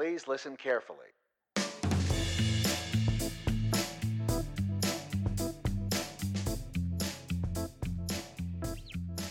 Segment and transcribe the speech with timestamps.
[0.00, 1.12] Please listen carefully.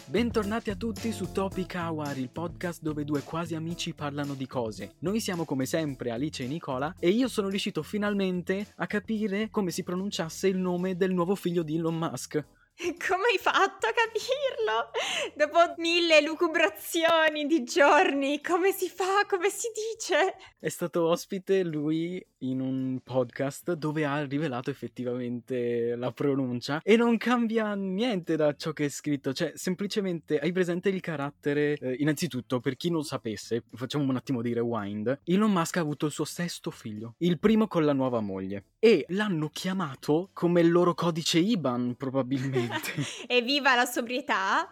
[0.06, 4.94] Bentornati a tutti su Topic Hour, il podcast dove due quasi amici parlano di cose.
[5.00, 9.72] Noi siamo come sempre Alice e Nicola e io sono riuscito finalmente a capire come
[9.72, 12.46] si pronunciasse il nome del nuovo figlio di Elon Musk.
[13.08, 14.92] Come hai fatto a capirlo?
[15.36, 19.26] Dopo mille lucubrazioni di giorni, come si fa?
[19.28, 20.36] Come si dice?
[20.58, 27.18] È stato ospite lui in un podcast dove ha rivelato effettivamente la pronuncia e non
[27.18, 31.78] cambia niente da ciò che è scritto, cioè semplicemente hai presente il carattere.
[31.78, 35.22] Eh, innanzitutto, per chi non sapesse, facciamo un attimo di rewind.
[35.24, 39.06] Elon Musk ha avuto il suo sesto figlio, il primo con la nuova moglie, e
[39.10, 42.94] l'hanno chiamato come il loro codice IBAN, probabilmente.
[43.28, 44.72] Evviva la sobrietà!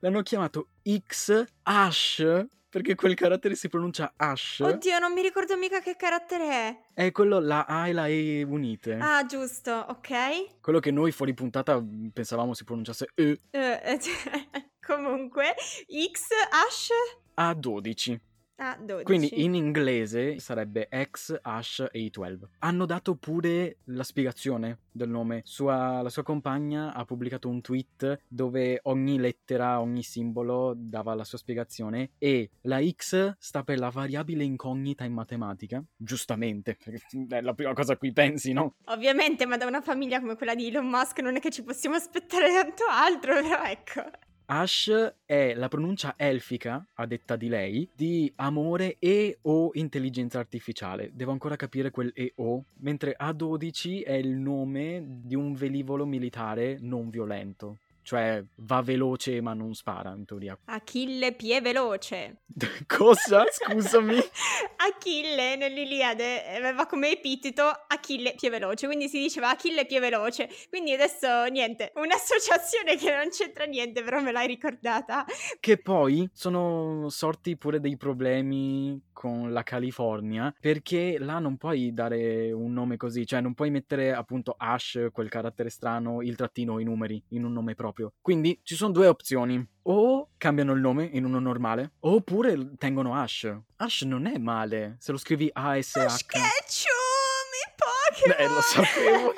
[0.00, 4.58] L'hanno chiamato X Ash perché quel carattere si pronuncia Ash.
[4.58, 6.78] Oddio, non mi ricordo mica che carattere è.
[6.92, 8.98] È quello la A e la E unite.
[9.00, 10.60] Ah, giusto, ok.
[10.60, 11.80] Quello che noi fuori puntata
[12.12, 13.42] pensavamo si pronunciasse E.
[13.52, 13.96] Uh,
[14.84, 16.88] comunque, X Ash
[17.36, 18.18] A12.
[18.56, 19.04] Ah, 12.
[19.04, 22.38] Quindi in inglese sarebbe X Ash A12.
[22.60, 25.40] Hanno dato pure la spiegazione del nome.
[25.44, 31.24] Sua, la sua compagna ha pubblicato un tweet dove ogni lettera, ogni simbolo dava la
[31.24, 35.82] sua spiegazione e la X sta per la variabile incognita in matematica.
[35.96, 36.78] Giustamente,
[37.28, 38.76] è la prima cosa a cui pensi, no?
[38.86, 41.96] Ovviamente, ma da una famiglia come quella di Elon Musk non è che ci possiamo
[41.96, 44.02] aspettare tanto altro, però ecco.
[44.46, 51.10] Ash è la pronuncia elfica, a detta di lei, di amore e o intelligenza artificiale.
[51.14, 56.76] Devo ancora capire quel e o, mentre A12 è il nome di un velivolo militare
[56.80, 57.78] non violento.
[58.04, 60.56] Cioè va veloce ma non spara in teoria.
[60.66, 62.42] Achille pie veloce.
[62.86, 63.44] Cosa?
[63.50, 64.18] Scusami.
[64.76, 70.50] Achille nell'Iliade aveva come epiteto Achille pie veloce, quindi si diceva Achille pie veloce.
[70.68, 75.24] Quindi adesso niente, un'associazione che non c'entra niente, però me l'hai ricordata.
[75.58, 82.52] Che poi sono sorti pure dei problemi con la California, perché là non puoi dare
[82.52, 86.84] un nome così, cioè non puoi mettere appunto Ash, quel carattere strano, il trattino, i
[86.84, 88.12] numeri in un nome proprio.
[88.20, 89.66] Quindi ci sono due opzioni.
[89.86, 93.54] O cambiano il nome in uno normale, oppure tengono Ash.
[93.76, 96.00] Ash non è male, se lo scrivi A-S-H.
[96.00, 98.38] Ash Ketchum, i Pokémon!
[98.38, 99.34] Eh, lo sapevo.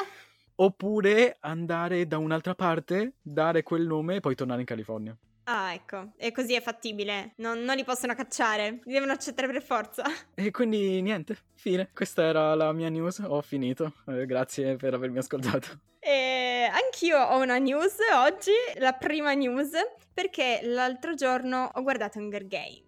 [0.59, 5.15] Oppure andare da un'altra parte, dare quel nome e poi tornare in California.
[5.49, 7.33] Ah, ecco, e così è fattibile.
[7.37, 10.03] Non, non, li possono cacciare, li devono accettare per forza.
[10.35, 11.89] E quindi niente, fine.
[11.95, 13.95] Questa era la mia news, ho finito.
[14.09, 15.69] Eh, grazie per avermi ascoltato.
[16.01, 19.71] E anch'io ho una news oggi, la prima news,
[20.13, 22.86] perché l'altro giorno ho guardato Hunger Games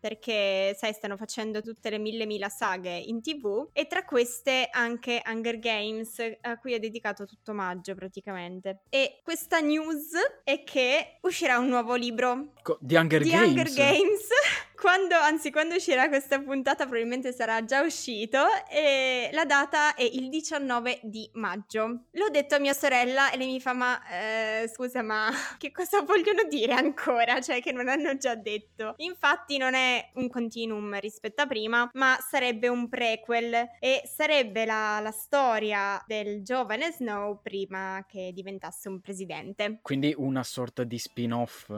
[0.00, 5.22] perché sai stanno facendo tutte le mille mila saghe in tv e tra queste anche
[5.24, 8.82] Hunger Games a cui è dedicato tutto maggio praticamente.
[8.88, 10.12] E questa news
[10.42, 12.52] è che uscirà un nuovo libro.
[12.62, 13.48] Co- di Hunger di Games?
[13.48, 14.28] Hunger Games
[14.80, 18.38] quando, anzi, quando uscirà questa puntata probabilmente sarà già uscito
[18.70, 22.04] e la data è il 19 di maggio.
[22.12, 26.00] L'ho detto a mia sorella e lei mi fa, ma eh, scusa, ma che cosa
[26.00, 27.42] vogliono dire ancora?
[27.42, 28.94] Cioè che non hanno già detto.
[28.96, 34.98] Infatti non è un continuum rispetto a prima, ma sarebbe un prequel e sarebbe la,
[35.00, 39.80] la storia del giovane Snow prima che diventasse un presidente.
[39.82, 41.70] Quindi una sorta di spin-off.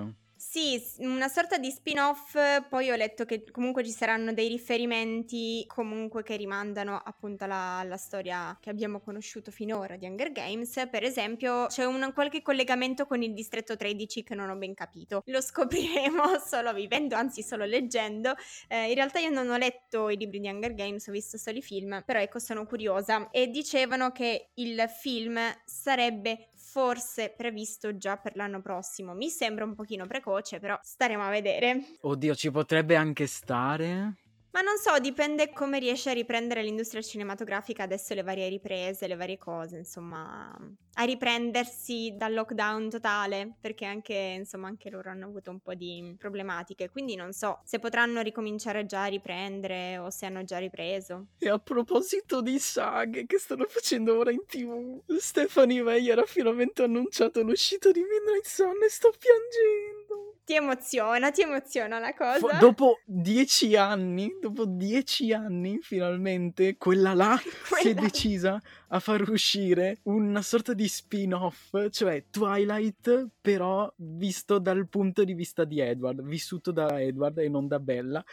[0.52, 2.36] Sì, una sorta di spin-off,
[2.68, 7.96] poi ho letto che comunque ci saranno dei riferimenti comunque che rimandano appunto alla, alla,
[7.96, 13.22] storia che abbiamo conosciuto finora di Hunger Games, per esempio c'è un qualche collegamento con
[13.22, 18.34] il distretto 13 che non ho ben capito, lo scopriremo solo vivendo, anzi solo leggendo,
[18.68, 21.56] eh, in realtà io non ho letto i libri di Hunger Games, ho visto solo
[21.56, 23.30] i film, però ecco sono curiosa.
[23.30, 29.12] E dicevano che il film sarebbe forse previsto già per l'anno prossimo.
[29.12, 31.98] Mi sembra un pochino precoce, però staremo a vedere.
[32.00, 34.21] Oddio, ci potrebbe anche stare.
[34.52, 39.16] Ma non so, dipende come riesce a riprendere l'industria cinematografica adesso le varie riprese, le
[39.16, 40.54] varie cose, insomma,
[40.94, 46.14] a riprendersi dal lockdown totale, perché anche, insomma, anche loro hanno avuto un po' di
[46.18, 51.28] problematiche, quindi non so se potranno ricominciare già a riprendere o se hanno già ripreso.
[51.38, 56.82] E a proposito di saghe che stanno facendo ora in tv, Stephanie Meyer ha finalmente
[56.82, 60.31] annunciato l'uscita di Midnight Sun e sto piangendo.
[60.44, 62.58] Ti emoziona, ti emoziona la cosa.
[62.58, 67.82] Dopo dieci anni, dopo dieci anni, finalmente, quella là quella...
[67.82, 74.88] si è decisa a far uscire una sorta di spin-off, cioè Twilight, però visto dal
[74.88, 78.24] punto di vista di Edward, vissuto da Edward e non da Bella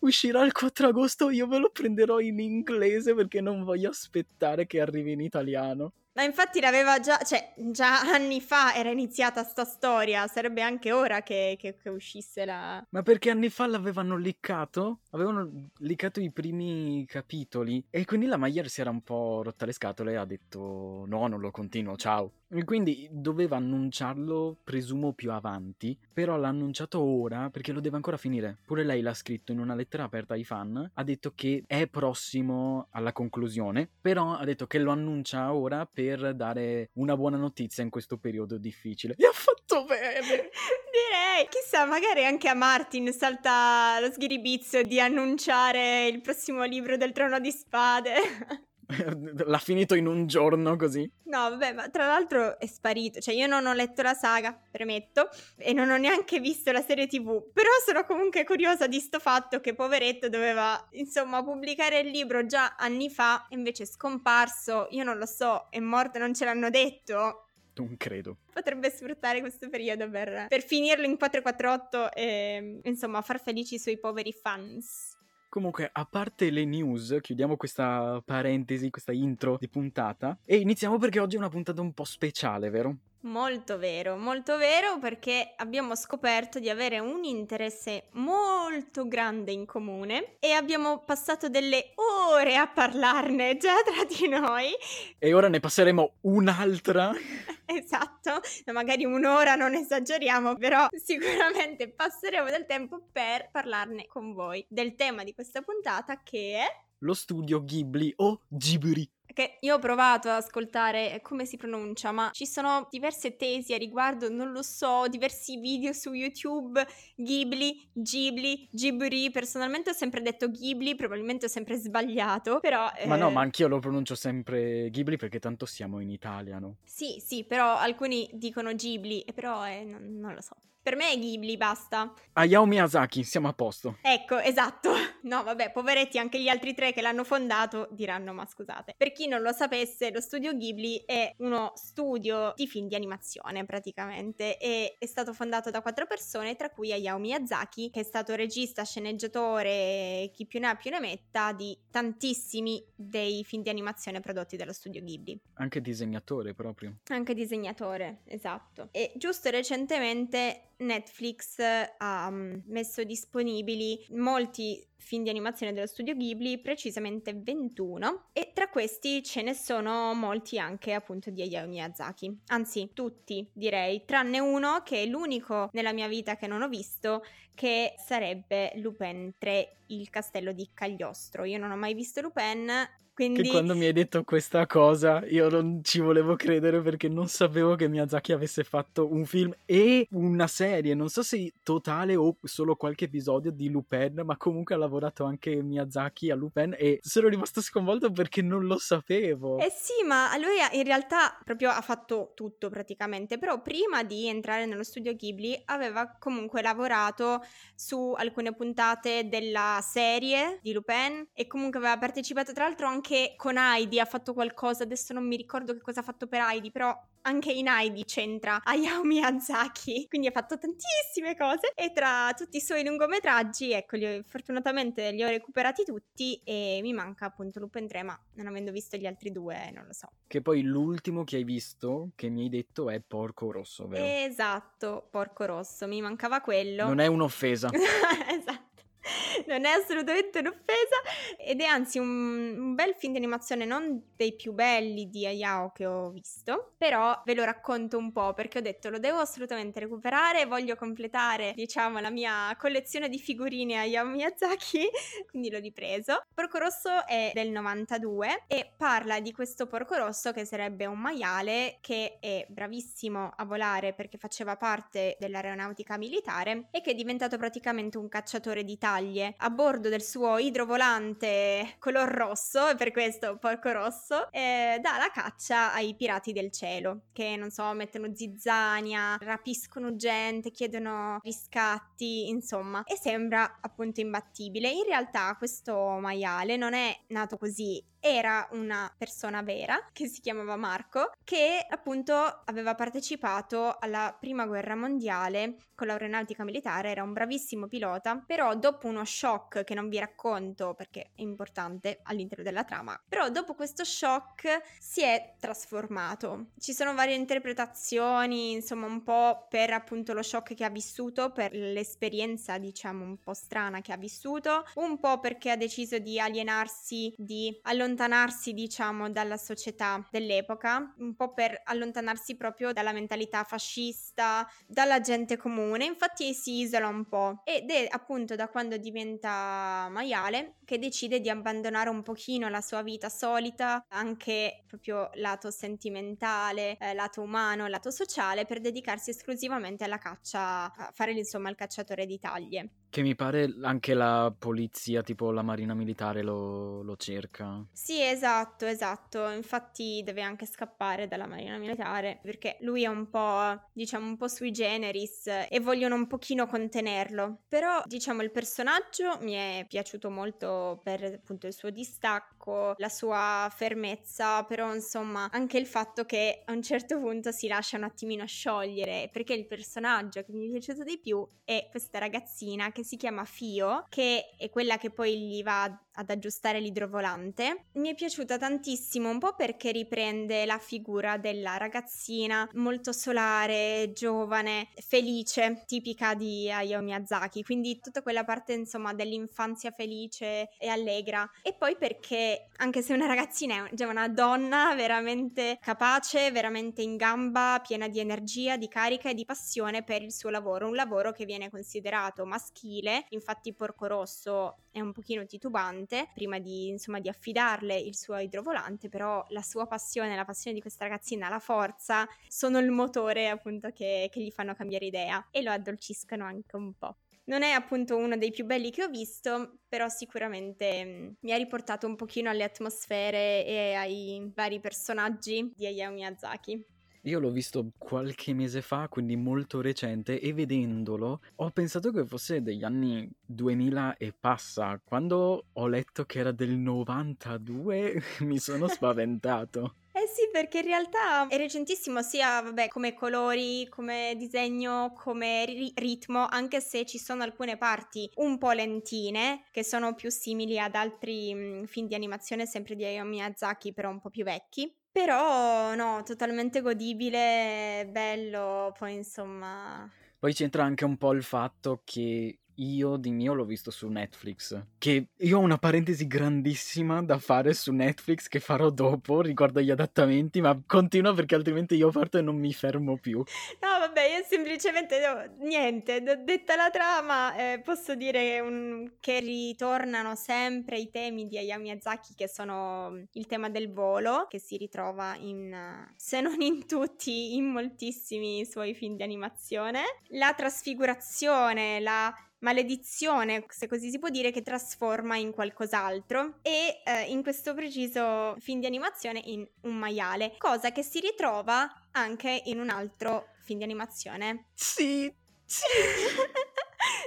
[0.00, 4.80] uscirà il 4 agosto, io ve lo prenderò in inglese perché non voglio aspettare che
[4.80, 5.92] arrivi in italiano.
[6.16, 11.22] Ma infatti l'aveva già, cioè già anni fa era iniziata sta storia, sarebbe anche ora
[11.22, 12.82] che, che, che uscisse la...
[12.88, 15.00] Ma perché anni fa l'avevano liccato?
[15.10, 19.72] Avevano liccato i primi capitoli e quindi la Mayer si era un po' rotta le
[19.72, 22.32] scatole e ha detto no, non lo continuo, ciao.
[22.64, 28.58] Quindi doveva annunciarlo, presumo, più avanti, però l'ha annunciato ora perché lo deve ancora finire.
[28.64, 32.86] Pure lei l'ha scritto in una lettera aperta ai fan, ha detto che è prossimo
[32.90, 37.90] alla conclusione, però ha detto che lo annuncia ora per dare una buona notizia in
[37.90, 39.14] questo periodo difficile.
[39.18, 40.50] E ha fatto bene!
[40.96, 47.12] Direi, chissà, magari anche a Martin salta lo sghiribizio di annunciare il prossimo libro del
[47.12, 48.14] Trono di Spade.
[49.44, 51.10] L'ha finito in un giorno così?
[51.24, 53.20] No, vabbè, ma tra l'altro è sparito.
[53.20, 57.06] Cioè, io non ho letto la saga, premetto, e non ho neanche visto la serie
[57.06, 57.50] TV.
[57.52, 62.76] Però sono comunque curiosa di sto fatto che poveretto doveva, insomma, pubblicare il libro già
[62.76, 64.86] anni fa, e invece è scomparso.
[64.90, 67.46] Io non lo so, è morto, non ce l'hanno detto.
[67.74, 68.38] Non credo.
[68.52, 73.98] Potrebbe sfruttare questo periodo per, per finirlo in 448 e, insomma, far felici i suoi
[73.98, 75.05] poveri fans.
[75.48, 81.20] Comunque, a parte le news, chiudiamo questa parentesi, questa intro di puntata e iniziamo perché
[81.20, 82.96] oggi è una puntata un po' speciale, vero?
[83.20, 90.36] Molto vero, molto vero perché abbiamo scoperto di avere un interesse molto grande in comune
[90.38, 94.70] e abbiamo passato delle ore a parlarne già tra di noi.
[95.18, 97.10] E ora ne passeremo un'altra.
[97.66, 98.40] esatto,
[98.72, 105.24] magari un'ora non esageriamo, però sicuramente passeremo del tempo per parlarne con voi del tema
[105.24, 110.36] di questa puntata che è lo studio Ghibli o Ghibli che io ho provato ad
[110.36, 115.06] ascoltare eh, come si pronuncia, ma ci sono diverse tesi a riguardo, non lo so,
[115.08, 116.82] diversi video su YouTube,
[117.14, 122.90] Ghibli, Ghibli, Ghibli, personalmente ho sempre detto Ghibli, probabilmente ho sempre sbagliato, però...
[123.04, 123.18] Ma eh...
[123.18, 126.76] no, ma anch'io lo pronuncio sempre Ghibli perché tanto siamo in Italia, no?
[126.82, 130.56] Sì, sì, però alcuni dicono Ghibli, però eh, non, non lo so.
[130.86, 132.12] Per me è Ghibli, basta.
[132.34, 133.98] Hayao Miyazaki, siamo a posto.
[134.02, 134.92] Ecco, esatto.
[135.26, 138.94] No, vabbè, poveretti, anche gli altri tre che l'hanno fondato diranno, ma scusate.
[138.96, 143.64] Per chi non lo sapesse, lo studio Ghibli è uno studio di film di animazione,
[143.64, 148.36] praticamente, e è stato fondato da quattro persone, tra cui Hayao Miyazaki, che è stato
[148.36, 154.20] regista, sceneggiatore, chi più ne ha più ne metta, di tantissimi dei film di animazione
[154.20, 155.40] prodotti dallo studio Ghibli.
[155.54, 156.98] Anche disegnatore, proprio.
[157.08, 158.90] Anche disegnatore, esatto.
[158.92, 161.58] E giusto recentemente Netflix
[161.98, 168.68] ha mm, messo disponibili molti film di animazione dello studio Ghibli, precisamente 21, e tra
[168.68, 174.82] questi ce ne sono molti anche appunto di Hayao Miyazaki, anzi tutti direi, tranne uno
[174.84, 177.22] che è l'unico nella mia vita che non ho visto,
[177.54, 181.44] che sarebbe Lupin 3, il castello di Cagliostro.
[181.44, 182.70] Io non ho mai visto Lupin,
[183.14, 183.44] quindi...
[183.44, 187.74] Che quando mi hai detto questa cosa io non ci volevo credere perché non sapevo
[187.74, 192.76] che Miyazaki avesse fatto un film e una serie, non so se totale o solo
[192.76, 197.60] qualche episodio di Lupin, ma comunque ha lavorato anche Miyazaki a Lupin e sono rimasto
[197.60, 199.58] sconvolto perché non lo sapevo.
[199.58, 204.66] Eh sì, ma lui in realtà proprio ha fatto tutto praticamente, però prima di entrare
[204.66, 207.44] nello studio Ghibli aveva comunque lavorato
[207.74, 213.56] su alcune puntate della serie di Lupin e comunque aveva partecipato tra l'altro anche con
[213.56, 216.96] Heidi ha fatto qualcosa, adesso non mi ricordo che cosa ha fatto per Heidi, però
[217.26, 222.60] anche in Heidi c'entra Hayao Miyazaki, quindi ha fatto tantissime cose e tra tutti i
[222.60, 227.86] suoi lungometraggi, ecco, li ho, fortunatamente li ho recuperati tutti e mi manca appunto Lupin
[227.88, 230.10] 3, ma non avendo visto gli altri due non lo so.
[230.26, 234.04] Che poi l'ultimo che hai visto, che mi hai detto, è Porco Rosso, vero?
[234.04, 236.84] Esatto, Porco Rosso, mi mancava quello.
[236.84, 237.70] Non è un'offesa.
[238.30, 238.65] esatto.
[239.46, 244.34] non è assolutamente un'offesa ed è anzi un, un, bel film di animazione, non dei
[244.34, 248.62] più belli di Hayao che ho visto, però ve lo racconto un po' perché ho
[248.62, 254.88] detto lo devo assolutamente recuperare, voglio completare diciamo la mia collezione di figurine Hayao Miyazaki,
[255.30, 256.22] quindi l'ho ripreso.
[256.34, 261.78] Porco Rosso è del 92 e parla di questo porco rosso che sarebbe un maiale
[261.80, 267.98] che è bravissimo a volare perché faceva parte dell'aeronautica militare e che è diventato praticamente
[267.98, 274.30] un cacciatore di taglie a bordo del suo idrovolante color rosso, per questo porco rosso,
[274.32, 280.50] eh, dà la caccia ai pirati del cielo, che non so, mettono zizzania, rapiscono gente,
[280.50, 284.70] chiedono riscatti, insomma, e sembra appunto imbattibile.
[284.70, 290.54] In realtà questo maiale non è nato così, era una persona vera che si chiamava
[290.56, 297.66] Marco, che appunto aveva partecipato alla prima guerra mondiale con l'aeronautica militare, era un bravissimo
[297.66, 302.64] pilota, però dopo dopo uno shock che non vi racconto perché è importante all'interno della
[302.64, 306.46] trama, però dopo questo shock si è trasformato.
[306.58, 311.52] Ci sono varie interpretazioni, insomma, un po' per appunto lo shock che ha vissuto, per
[311.52, 317.12] l'esperienza, diciamo, un po' strana che ha vissuto, un po' perché ha deciso di alienarsi,
[317.16, 325.00] di allontanarsi, diciamo, dalla società dell'epoca, un po' per allontanarsi proprio dalla mentalità fascista, dalla
[325.00, 325.84] gente comune.
[325.84, 331.28] Infatti si isola un po' ed è appunto da quando diventa maiale che decide di
[331.28, 337.90] abbandonare un pochino la sua vita solita, anche proprio lato sentimentale, eh, lato umano, lato
[337.90, 342.70] sociale, per dedicarsi esclusivamente alla caccia, a fare insomma il cacciatore di taglie.
[342.96, 347.62] Che mi pare anche la polizia, tipo la marina militare, lo, lo, cerca.
[347.70, 349.28] Sì, esatto, esatto.
[349.28, 354.28] Infatti deve anche scappare dalla marina militare perché lui è un po', diciamo, un po'
[354.28, 357.40] sui generis e vogliono un pochino contenerlo.
[357.48, 363.52] Però, diciamo, il personaggio mi è piaciuto molto per appunto il suo distacco, la sua
[363.54, 368.24] fermezza, però insomma anche il fatto che a un certo punto si lascia un attimino
[368.24, 372.96] sciogliere perché il personaggio che mi è piaciuto di più è questa ragazzina che si
[372.96, 377.66] chiama Fio, che è quella che poi gli va ad aggiustare l'idrovolante.
[377.72, 384.68] Mi è piaciuta tantissimo, un po' perché riprende la figura della ragazzina molto solare, giovane,
[384.76, 391.28] felice, tipica di Hayao Miyazaki, quindi tutta quella parte insomma dell'infanzia felice e allegra.
[391.42, 396.96] E poi perché anche se una ragazzina è già una donna veramente capace, veramente in
[396.96, 401.12] gamba, piena di energia, di carica e di passione per il suo lavoro, un lavoro
[401.12, 407.08] che viene considerato maschile, infatti Porco Rosso è un pochino titubante prima di, insomma, di
[407.08, 412.06] affidarle il suo idrovolante, però la sua passione, la passione di questa ragazzina, la forza,
[412.28, 416.74] sono il motore appunto che, che gli fanno cambiare idea e lo addolciscono anche un
[416.74, 416.96] po'.
[417.28, 421.36] Non è appunto uno dei più belli che ho visto, però sicuramente mm, mi ha
[421.36, 426.64] riportato un pochino alle atmosfere e ai vari personaggi di Hayao Miyazaki.
[427.06, 432.42] Io l'ho visto qualche mese fa, quindi molto recente, e vedendolo ho pensato che fosse
[432.42, 434.80] degli anni 2000 e passa.
[434.84, 439.76] Quando ho letto che era del 92 mi sono spaventato.
[439.96, 445.72] Eh sì, perché in realtà è recentissimo sia, vabbè, come colori, come disegno, come ri-
[445.74, 450.74] ritmo, anche se ci sono alcune parti un po' lentine, che sono più simili ad
[450.74, 454.70] altri mh, film di animazione, sempre di Hayao Miyazaki, però un po' più vecchi.
[454.96, 459.86] Però no, totalmente godibile, bello, poi insomma...
[460.18, 464.60] Poi c'entra anche un po' il fatto che io di mio l'ho visto su Netflix.
[464.78, 469.70] Che io ho una parentesi grandissima da fare su Netflix che farò dopo riguardo agli
[469.70, 473.18] adattamenti, ma continua perché altrimenti io parto e non mi fermo più.
[473.18, 480.14] No, vabbè, io semplicemente no, niente, detta la trama, eh, posso dire un, che ritornano
[480.14, 485.16] sempre i temi di Hayao Miyazaki che sono il tema del volo, che si ritrova
[485.16, 485.54] in,
[485.96, 489.82] se non in tutti, in moltissimi suoi film di animazione.
[490.10, 497.02] La trasfigurazione, la maledizione, se così si può dire, che trasforma in qualcos'altro e eh,
[497.10, 502.60] in questo preciso film di animazione in un maiale, cosa che si ritrova anche in
[502.60, 504.46] un altro film di animazione.
[504.54, 505.12] Sì,
[505.44, 505.64] sì.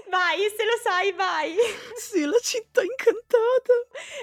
[0.10, 1.56] Vai, se lo sai, vai.
[1.96, 3.74] Sì, la città incantata.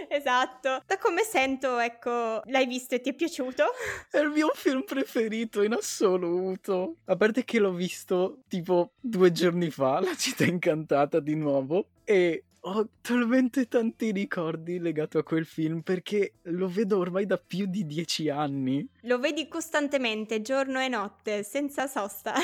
[0.08, 0.82] Esatto.
[0.84, 3.64] Da come sento, ecco, l'hai visto e ti è piaciuto?
[4.10, 6.96] È il mio film preferito in assoluto.
[7.04, 11.86] A parte che l'ho visto tipo due giorni fa, La città incantata di nuovo.
[12.04, 17.66] E ho talmente tanti ricordi legati a quel film perché lo vedo ormai da più
[17.66, 18.84] di dieci anni.
[19.02, 22.34] Lo vedi costantemente, giorno e notte, senza sosta.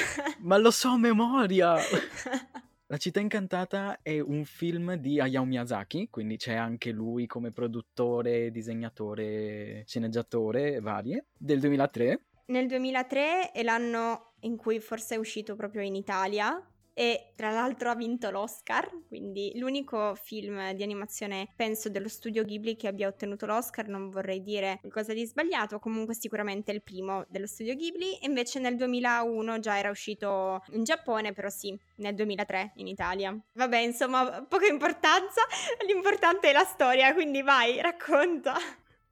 [0.40, 1.76] Ma lo so a memoria.
[2.92, 8.50] La città incantata è un film di Hayao Miyazaki, quindi c'è anche lui come produttore,
[8.50, 12.24] disegnatore, sceneggiatore varie, del 2003.
[12.48, 16.62] Nel 2003 è l'anno in cui forse è uscito proprio in Italia,
[16.94, 22.76] e tra l'altro ha vinto l'Oscar, quindi l'unico film di animazione penso dello studio Ghibli
[22.76, 27.46] che abbia ottenuto l'Oscar, non vorrei dire qualcosa di sbagliato, comunque sicuramente il primo dello
[27.46, 32.72] studio Ghibli, e invece nel 2001 già era uscito in Giappone, però sì, nel 2003
[32.76, 33.36] in Italia.
[33.52, 35.42] Vabbè, insomma, poca importanza,
[35.86, 38.54] l'importante è la storia, quindi vai, racconta.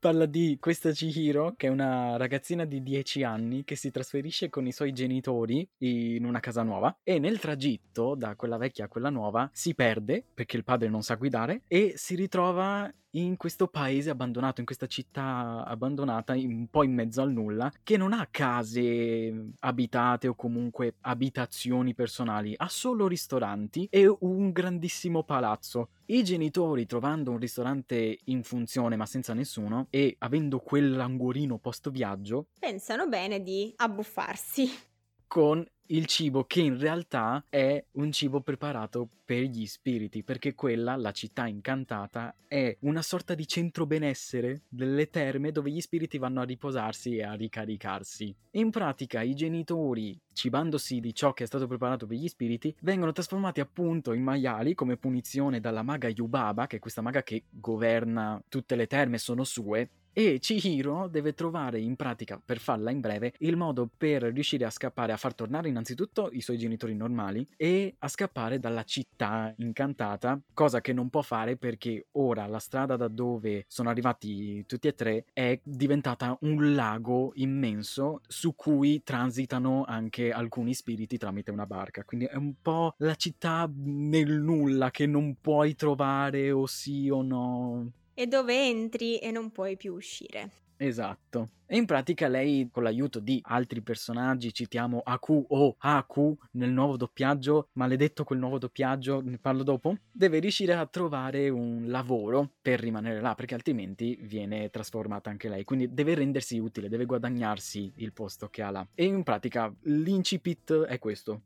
[0.00, 4.66] Parla di questa Chihiro, che è una ragazzina di 10 anni che si trasferisce con
[4.66, 9.10] i suoi genitori in una casa nuova e nel tragitto da quella vecchia a quella
[9.10, 14.10] nuova si perde perché il padre non sa guidare e si ritrova in questo paese
[14.10, 19.52] abbandonato, in questa città abbandonata, un po' in mezzo al nulla, che non ha case
[19.60, 25.90] abitate o comunque abitazioni personali, ha solo ristoranti e un grandissimo palazzo.
[26.06, 32.46] I genitori, trovando un ristorante in funzione ma senza nessuno e avendo quell'angorino post viaggio,
[32.58, 34.88] pensano bene di abbuffarsi
[35.30, 40.96] con il cibo che in realtà è un cibo preparato per gli spiriti, perché quella,
[40.96, 46.40] la città incantata, è una sorta di centro benessere delle terme dove gli spiriti vanno
[46.40, 48.34] a riposarsi e a ricaricarsi.
[48.52, 53.12] In pratica i genitori, cibandosi di ciò che è stato preparato per gli spiriti, vengono
[53.12, 58.42] trasformati appunto in maiali come punizione dalla maga Yubaba, che è questa maga che governa
[58.48, 63.34] tutte le terme, sono sue, e Chihiro deve trovare in pratica, per farla in breve,
[63.38, 67.94] il modo per riuscire a scappare, a far tornare innanzitutto i suoi genitori normali e
[67.98, 73.08] a scappare dalla città incantata, cosa che non può fare perché ora la strada da
[73.08, 80.32] dove sono arrivati tutti e tre è diventata un lago immenso su cui transitano anche
[80.32, 82.04] alcuni spiriti tramite una barca.
[82.04, 87.22] Quindi è un po' la città nel nulla che non puoi trovare o sì o
[87.22, 90.50] no e dove entri e non puoi più uscire.
[90.76, 91.52] Esatto.
[91.66, 96.98] E in pratica lei, con l'aiuto di altri personaggi, citiamo Aku o Aku nel nuovo
[96.98, 102.78] doppiaggio, maledetto quel nuovo doppiaggio, ne parlo dopo, deve riuscire a trovare un lavoro per
[102.78, 105.64] rimanere là, perché altrimenti viene trasformata anche lei.
[105.64, 108.86] Quindi deve rendersi utile, deve guadagnarsi il posto che ha là.
[108.94, 111.42] E in pratica l'incipit è questo.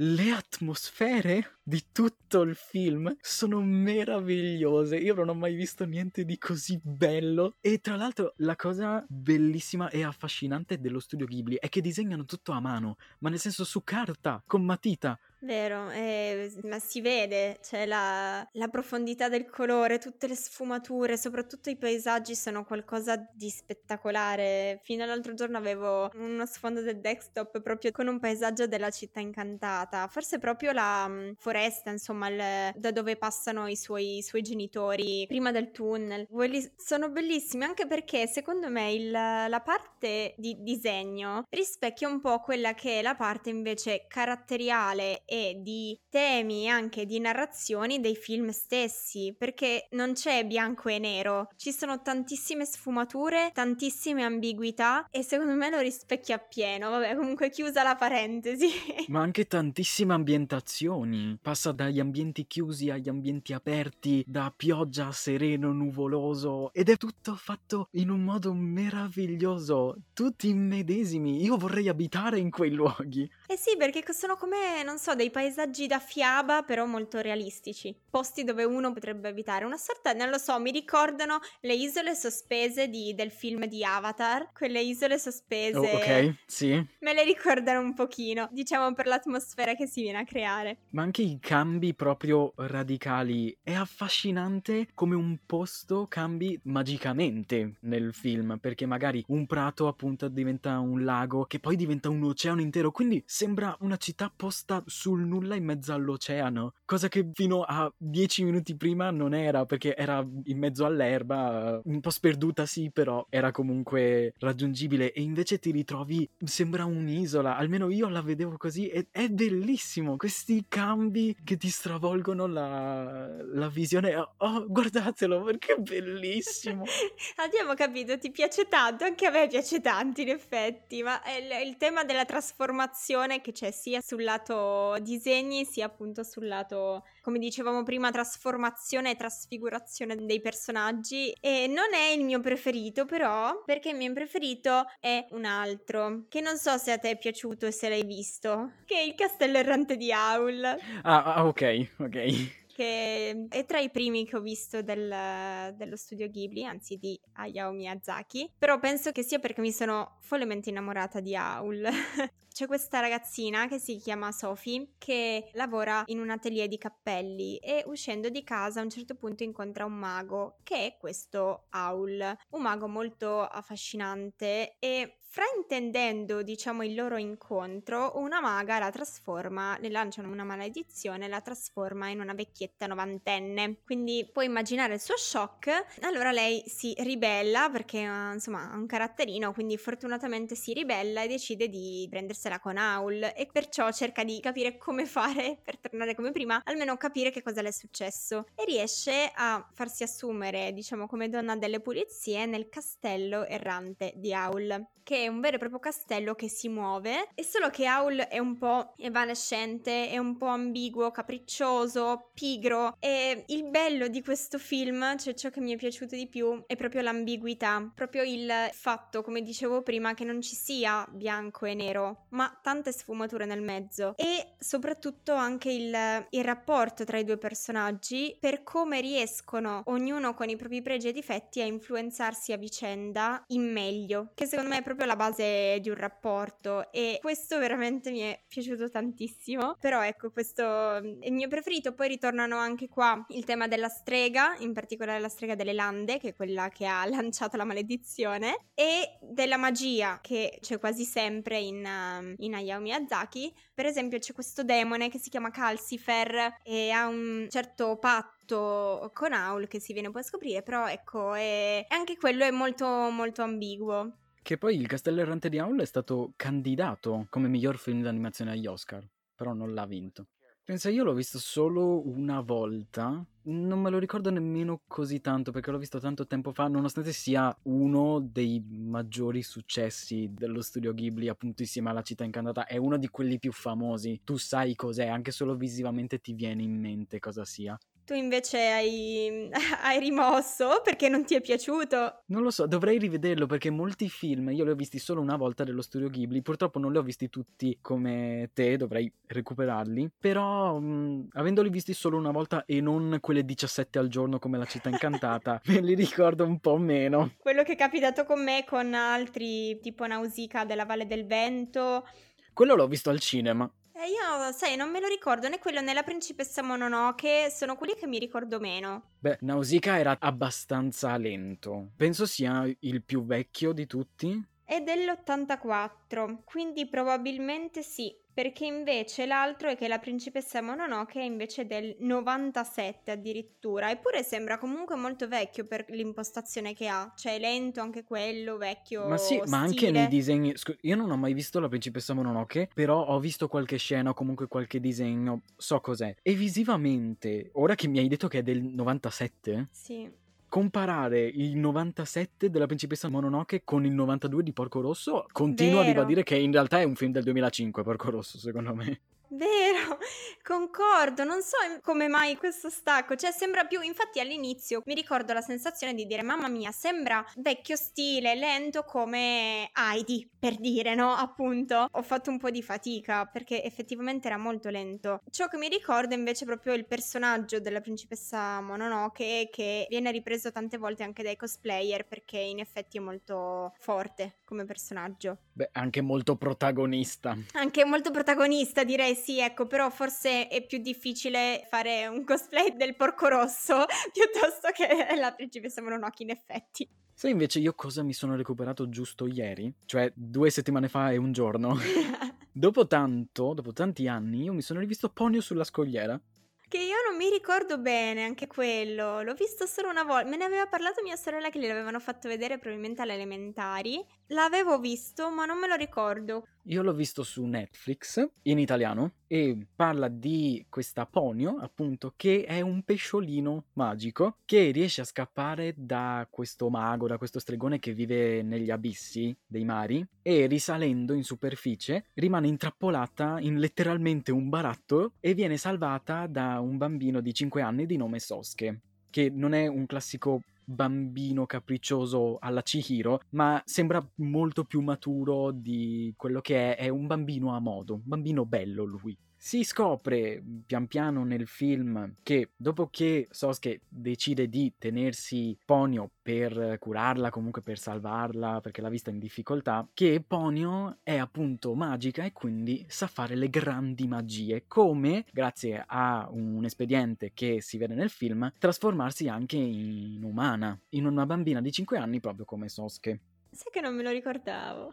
[0.00, 4.96] Le atmosfere di tutto il film sono meravigliose.
[4.96, 7.56] Io non ho mai visto niente di così bello.
[7.60, 12.52] E tra l'altro, la cosa bellissima e affascinante dello studio Ghibli è che disegnano tutto
[12.52, 15.18] a mano, ma nel senso su carta, con matita.
[15.40, 21.70] Vero, eh, ma si vede, c'è la, la, profondità del colore, tutte le sfumature, soprattutto
[21.70, 24.80] i paesaggi sono qualcosa di spettacolare.
[24.82, 30.08] Fino all'altro giorno avevo uno sfondo del desktop proprio con un paesaggio della città incantata,
[30.08, 35.26] forse proprio la um, foresta, insomma, il, da dove passano i suoi, i suoi, genitori
[35.26, 36.26] prima del tunnel.
[36.30, 42.40] Quelli sono bellissimi anche perché secondo me il, la parte di disegno rispecchia un po'
[42.40, 48.14] quella che è la parte invece caratteriale e di temi e anche di narrazioni dei
[48.14, 55.22] film stessi, perché non c'è bianco e nero, ci sono tantissime sfumature, tantissime ambiguità e
[55.22, 56.90] secondo me lo rispecchia appieno.
[56.90, 58.68] Vabbè, comunque chiusa la parentesi.
[59.08, 61.38] Ma anche tantissime ambientazioni.
[61.48, 67.34] Passa dagli ambienti chiusi agli ambienti aperti, da pioggia a sereno, nuvoloso ed è tutto
[67.36, 71.42] fatto in un modo meraviglioso, tutti immedesimi.
[71.42, 73.26] Io vorrei abitare in quei luoghi.
[73.46, 77.96] Eh sì, perché sono come, non so, dei paesaggi da fiaba, però molto realistici.
[78.10, 79.64] Posti dove uno potrebbe abitare.
[79.64, 84.52] Una sorta, non lo so, mi ricordano le isole sospese di, del film di Avatar.
[84.52, 85.78] Quelle isole sospese.
[85.78, 86.72] Oh, ok, sì.
[87.00, 90.80] Me le ricordano un pochino, diciamo per l'atmosfera che si viene a creare.
[90.90, 93.56] Ma anche i cambi proprio radicali.
[93.62, 100.78] È affascinante come un posto cambi magicamente nel film, perché magari un prato appunto diventa
[100.78, 102.90] un lago, che poi diventa un oceano intero.
[102.90, 108.44] Quindi sembra una città posta sul nulla in mezzo all'oceano, cosa che fino a dieci
[108.44, 113.50] minuti prima non era, perché era in mezzo all'erba, un po' sperduta sì, però era
[113.50, 119.28] comunque raggiungibile e invece ti ritrovi, sembra un'isola, almeno io la vedevo così e è
[119.28, 126.84] bellissimo, questi cambi che ti stravolgono la, la visione, oh guardatelo perché è bellissimo.
[127.36, 131.76] Abbiamo capito, ti piace tanto, anche a me piace tanto in effetti, ma il, il
[131.76, 137.82] tema della trasformazione che c'è sia sul lato disegni sia appunto sul lato, come dicevamo
[137.82, 141.32] prima, trasformazione e trasfigurazione dei personaggi.
[141.40, 146.40] E non è il mio preferito, però, perché il mio preferito è un altro, che
[146.40, 149.58] non so se a te è piaciuto e se l'hai visto, che è il castello
[149.58, 150.76] errante di Aul.
[151.10, 152.66] Ah, ah ok, ok.
[152.74, 157.72] Che è tra i primi che ho visto del, dello studio Ghibli, anzi di Hayao
[157.72, 161.88] Miyazaki, però penso che sia perché mi sono follemente innamorata di Aul.
[162.52, 167.84] C'è questa ragazzina che si chiama Sophie che lavora in un atelier di cappelli e
[167.86, 172.62] uscendo di casa a un certo punto incontra un mago che è questo Aul, un
[172.62, 180.28] mago molto affascinante e fraintendendo diciamo il loro incontro una maga la trasforma, le lanciano
[180.28, 183.76] una maledizione la trasforma in una vecchietta novantenne.
[183.84, 185.70] Quindi puoi immaginare il suo shock.
[186.00, 191.68] Allora lei si ribella perché insomma ha un caratterino quindi fortunatamente si ribella e decide
[191.68, 196.32] di prendersi passarla con Aul e perciò cerca di capire come fare per tornare come
[196.32, 198.46] prima, almeno capire che cosa le è successo.
[198.54, 204.86] E riesce a farsi assumere, diciamo, come donna delle pulizie nel castello errante di Aul
[205.08, 208.38] che è un vero e proprio castello che si muove, è solo che Aul è
[208.38, 215.16] un po' evanescente, è un po' ambiguo, capriccioso, pigro e il bello di questo film,
[215.18, 219.42] cioè ciò che mi è piaciuto di più, è proprio l'ambiguità, proprio il fatto, come
[219.42, 224.54] dicevo prima, che non ci sia bianco e nero, ma tante sfumature nel mezzo e
[224.58, 230.56] soprattutto anche il, il rapporto tra i due personaggi per come riescono ognuno con i
[230.56, 235.06] propri pregi e difetti a influenzarsi a vicenda in meglio, che secondo me è proprio
[235.08, 239.76] la base di un rapporto e questo veramente mi è piaciuto tantissimo.
[239.80, 241.94] Però ecco, questo è il mio preferito.
[241.94, 246.28] Poi ritornano anche qua il tema della strega, in particolare la strega delle lande, che
[246.28, 251.84] è quella che ha lanciato la maledizione, e della magia che c'è quasi sempre in,
[251.84, 253.52] uh, in Hayao Miyazaki.
[253.74, 259.32] Per esempio c'è questo demone che si chiama Calcifer e ha un certo patto con
[259.32, 261.84] Aul che si viene poi a scoprire, però ecco, è...
[261.88, 264.12] anche quello è molto molto ambiguo.
[264.48, 268.66] Che poi Il Castello Errante di Aul è stato candidato come miglior film d'animazione agli
[268.66, 270.28] Oscar, però non l'ha vinto.
[270.64, 275.70] Pensa, io l'ho visto solo una volta, non me lo ricordo nemmeno così tanto perché
[275.70, 281.60] l'ho visto tanto tempo fa, nonostante sia uno dei maggiori successi dello studio Ghibli, appunto
[281.60, 284.22] insieme alla città incantata, è uno di quelli più famosi.
[284.24, 287.78] Tu sai cos'è, anche solo visivamente ti viene in mente cosa sia.
[288.08, 289.50] Tu invece hai,
[289.84, 292.22] hai, rimosso perché non ti è piaciuto?
[292.28, 295.62] Non lo so, dovrei rivederlo perché molti film io li ho visti solo una volta
[295.62, 301.28] dello studio Ghibli, purtroppo non li ho visti tutti come te, dovrei recuperarli, però mh,
[301.32, 305.60] avendoli visti solo una volta e non quelle 17 al giorno come la città incantata,
[305.68, 307.32] me li ricordo un po' meno.
[307.36, 312.06] Quello che è capitato con me con altri tipo Nausicaa della Valle del Vento.
[312.54, 313.70] Quello l'ho visto al cinema.
[314.00, 317.96] Eh, io, sai, non me lo ricordo né quello né la principessa Mononoke, sono quelli
[317.96, 319.14] che mi ricordo meno.
[319.18, 321.90] Beh, Nausicaa era abbastanza lento.
[321.96, 324.40] Penso sia il più vecchio di tutti.
[324.62, 331.66] È dell'84, quindi probabilmente sì perché invece l'altro è che la principessa Mononoke è invece
[331.66, 337.80] del 97 addirittura, eppure sembra comunque molto vecchio per l'impostazione che ha, cioè è lento
[337.80, 339.08] anche quello, vecchio.
[339.08, 339.48] Ma sì, stile.
[339.48, 343.48] ma anche nei disegni, io non ho mai visto la principessa Mononoke, però ho visto
[343.48, 346.14] qualche scena o comunque qualche disegno, so cos'è.
[346.22, 349.66] E visivamente, ora che mi hai detto che è del 97?
[349.72, 355.84] Sì comparare il 97 della principessa Mononoke con il 92 di Porco Rosso, continuo Vero.
[355.84, 359.00] a ribadire che in realtà è un film del 2005, Porco Rosso, secondo me.
[359.30, 359.98] Vero,
[360.42, 365.42] concordo, non so come mai questo stacco, cioè sembra più, infatti all'inizio mi ricordo la
[365.42, 371.12] sensazione di dire mamma mia, sembra vecchio stile, lento come Heidi, per dire, no?
[371.12, 375.20] Appunto, ho fatto un po' di fatica perché effettivamente era molto lento.
[375.30, 380.50] Ciò che mi ricordo invece è proprio il personaggio della principessa Mononoke che viene ripreso
[380.50, 385.38] tante volte anche dai cosplayer perché in effetti è molto forte come personaggio.
[385.52, 387.36] Beh, anche molto protagonista.
[387.52, 392.96] Anche molto protagonista, direi sì, ecco, però forse è più difficile fare un cosplay del
[392.96, 394.86] porco rosso piuttosto che
[395.18, 396.88] la principessa Mononoke in effetti.
[397.12, 399.72] Sai invece io cosa mi sono recuperato giusto ieri?
[399.84, 401.76] Cioè due settimane fa e un giorno.
[402.52, 406.20] dopo tanto, dopo tanti anni, io mi sono rivisto Ponio sulla scogliera.
[406.68, 410.44] Che io non mi ricordo bene anche quello, l'ho visto solo una volta, me ne
[410.44, 415.58] aveva parlato mia sorella che gliel'avevano fatto vedere probabilmente alle elementari, l'avevo visto ma non
[415.58, 416.46] me lo ricordo.
[416.64, 422.60] Io l'ho visto su Netflix in italiano e parla di questa Ponio, appunto, che è
[422.60, 428.42] un pesciolino magico che riesce a scappare da questo mago, da questo stregone che vive
[428.42, 435.32] negli abissi dei mari e risalendo in superficie rimane intrappolata in letteralmente un baratto e
[435.32, 439.86] viene salvata da un bambino di 5 anni di nome Sosuke, che non è un
[439.86, 446.88] classico bambino capriccioso alla Chihiro, ma sembra molto più maturo di quello che è, è
[446.88, 449.16] un bambino a modo, un bambino bello lui.
[449.40, 456.76] Si scopre pian piano nel film che dopo che Sosuke decide di tenersi Ponyo per
[456.80, 462.32] curarla, comunque per salvarla, perché l'ha vista in difficoltà, che Ponyo è appunto magica e
[462.32, 468.10] quindi sa fare le grandi magie, come, grazie a un espediente che si vede nel
[468.10, 473.20] film, trasformarsi anche in umana, in una bambina di 5 anni proprio come Sosuke.
[473.52, 474.92] Sai che non me lo ricordavo.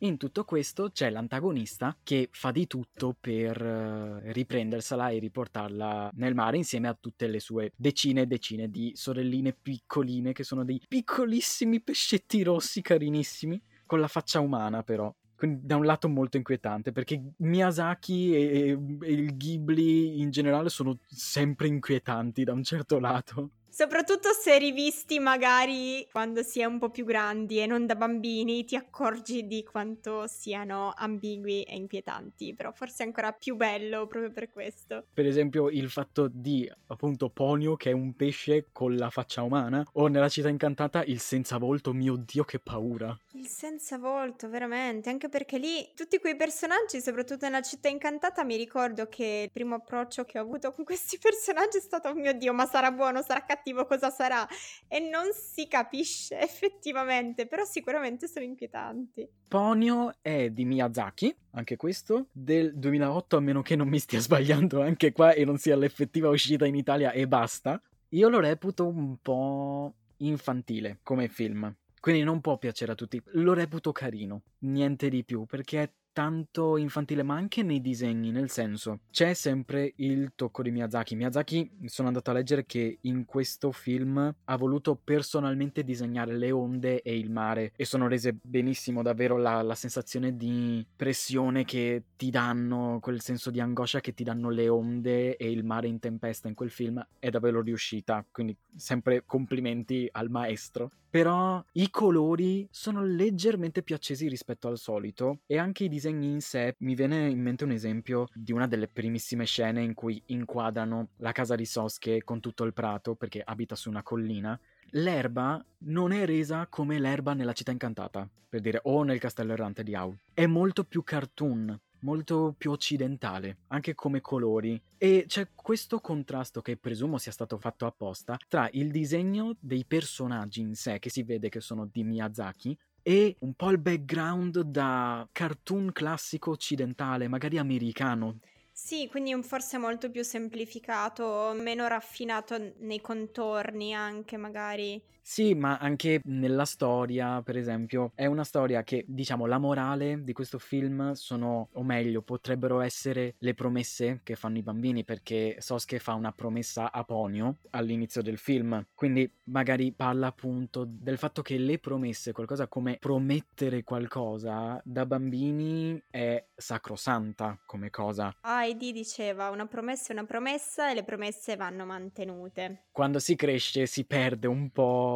[0.00, 6.34] In tutto questo c'è l'antagonista che fa di tutto per uh, riprendersela e riportarla nel
[6.34, 10.82] mare insieme a tutte le sue decine e decine di sorelline piccoline che sono dei
[10.86, 15.10] piccolissimi pescetti rossi carinissimi con la faccia umana però.
[15.34, 20.98] Quindi da un lato molto inquietante, perché Miyazaki e, e il Ghibli in generale sono
[21.06, 23.50] sempre inquietanti da un certo lato.
[23.78, 28.64] Soprattutto se rivisti magari quando si è un po' più grandi e non da bambini,
[28.64, 34.32] ti accorgi di quanto siano ambigui e inquietanti, però forse è ancora più bello proprio
[34.32, 35.04] per questo.
[35.12, 39.84] Per esempio il fatto di appunto Ponio che è un pesce con la faccia umana
[39.92, 43.14] o nella città incantata il senza volto, mio dio che paura.
[43.32, 48.56] Il senza volto, veramente, anche perché lì tutti quei personaggi, soprattutto nella città incantata, mi
[48.56, 52.32] ricordo che il primo approccio che ho avuto con questi personaggi è stato, oh mio
[52.32, 54.46] dio, ma sarà buono, sarà cattivo cattivo cosa sarà
[54.86, 59.28] e non si capisce effettivamente, però sicuramente sono inquietanti.
[59.48, 64.82] Ponyo è di Miyazaki, anche questo, del 2008 a meno che non mi stia sbagliando
[64.82, 67.80] anche qua e non sia l'effettiva uscita in Italia e basta.
[68.10, 71.74] Io lo reputo un po' infantile come film.
[71.98, 73.20] Quindi non può piacere a tutti.
[73.32, 78.48] Lo reputo carino, niente di più, perché è tanto infantile, ma anche nei disegni, nel
[78.48, 81.14] senso, c'è sempre il tocco di Miyazaki.
[81.14, 87.02] Miyazaki, sono andato a leggere che in questo film ha voluto personalmente disegnare le onde
[87.02, 92.30] e il mare e sono rese benissimo davvero la, la sensazione di pressione che ti
[92.30, 96.48] danno, quel senso di angoscia che ti danno le onde e il mare in tempesta
[96.48, 100.90] in quel film è davvero riuscita, quindi sempre complimenti al maestro.
[101.08, 106.40] Però i colori sono leggermente più accesi rispetto al solito e anche i disegni in
[106.40, 111.08] sé mi viene in mente un esempio di una delle primissime scene in cui inquadrano
[111.18, 114.58] la casa di Sosuke con tutto il prato perché abita su una collina
[114.90, 119.82] l'erba non è resa come l'erba nella città incantata, per dire, o nel castello errante
[119.82, 120.14] di Au.
[120.32, 124.80] È molto più cartoon, molto più occidentale, anche come colori.
[124.96, 130.60] E c'è questo contrasto che presumo sia stato fatto apposta tra il disegno dei personaggi
[130.60, 135.28] in sé, che si vede che sono di Miyazaki, e un po' il background da
[135.32, 138.38] cartoon classico occidentale, magari americano.
[138.70, 145.02] Sì, quindi un forse molto più semplificato, meno raffinato nei contorni anche magari.
[145.28, 150.32] Sì, ma anche nella storia, per esempio, è una storia che, diciamo, la morale di
[150.32, 155.98] questo film sono, o meglio, potrebbero essere le promesse che fanno i bambini, perché Sosuke
[155.98, 161.58] fa una promessa a Ponyo all'inizio del film, quindi magari parla appunto del fatto che
[161.58, 168.32] le promesse, qualcosa come promettere qualcosa, da bambini è sacrosanta come cosa.
[168.42, 172.84] Ah, Heidi diceva una promessa è una promessa e le promesse vanno mantenute.
[172.92, 175.15] Quando si cresce si perde un po'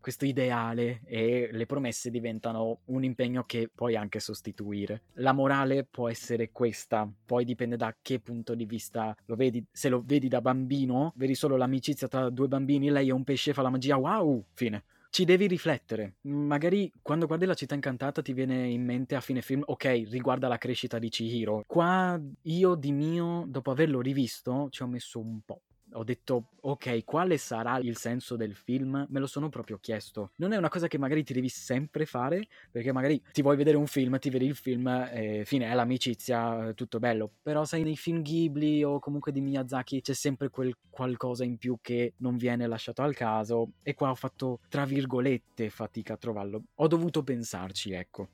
[0.00, 5.02] questo ideale e le promesse diventano un impegno che puoi anche sostituire.
[5.14, 9.64] La morale può essere questa, poi dipende da che punto di vista lo vedi.
[9.70, 13.52] Se lo vedi da bambino, vedi solo l'amicizia tra due bambini, lei è un pesce,
[13.52, 14.84] fa la magia, wow, fine
[15.16, 16.16] ci devi riflettere.
[16.22, 20.46] Magari quando guardi la città incantata ti viene in mente a fine film, ok, riguarda
[20.46, 21.64] la crescita di Chihiro.
[21.66, 27.04] Qua io di mio, dopo averlo rivisto, ci ho messo un po' ho detto ok,
[27.04, 29.06] quale sarà il senso del film?
[29.08, 30.32] Me lo sono proprio chiesto.
[30.36, 33.76] Non è una cosa che magari ti devi sempre fare, perché magari ti vuoi vedere
[33.76, 37.30] un film, ti vedi il film e fine, è l'amicizia, tutto bello.
[37.42, 41.78] Però sai, nei film Ghibli o comunque di Miyazaki c'è sempre quel qualcosa in più
[41.82, 46.62] che non viene lasciato al caso e qua ho fatto, tra virgolette, fatica a trovarlo.
[46.76, 48.28] Ho dovuto pensarci, ecco.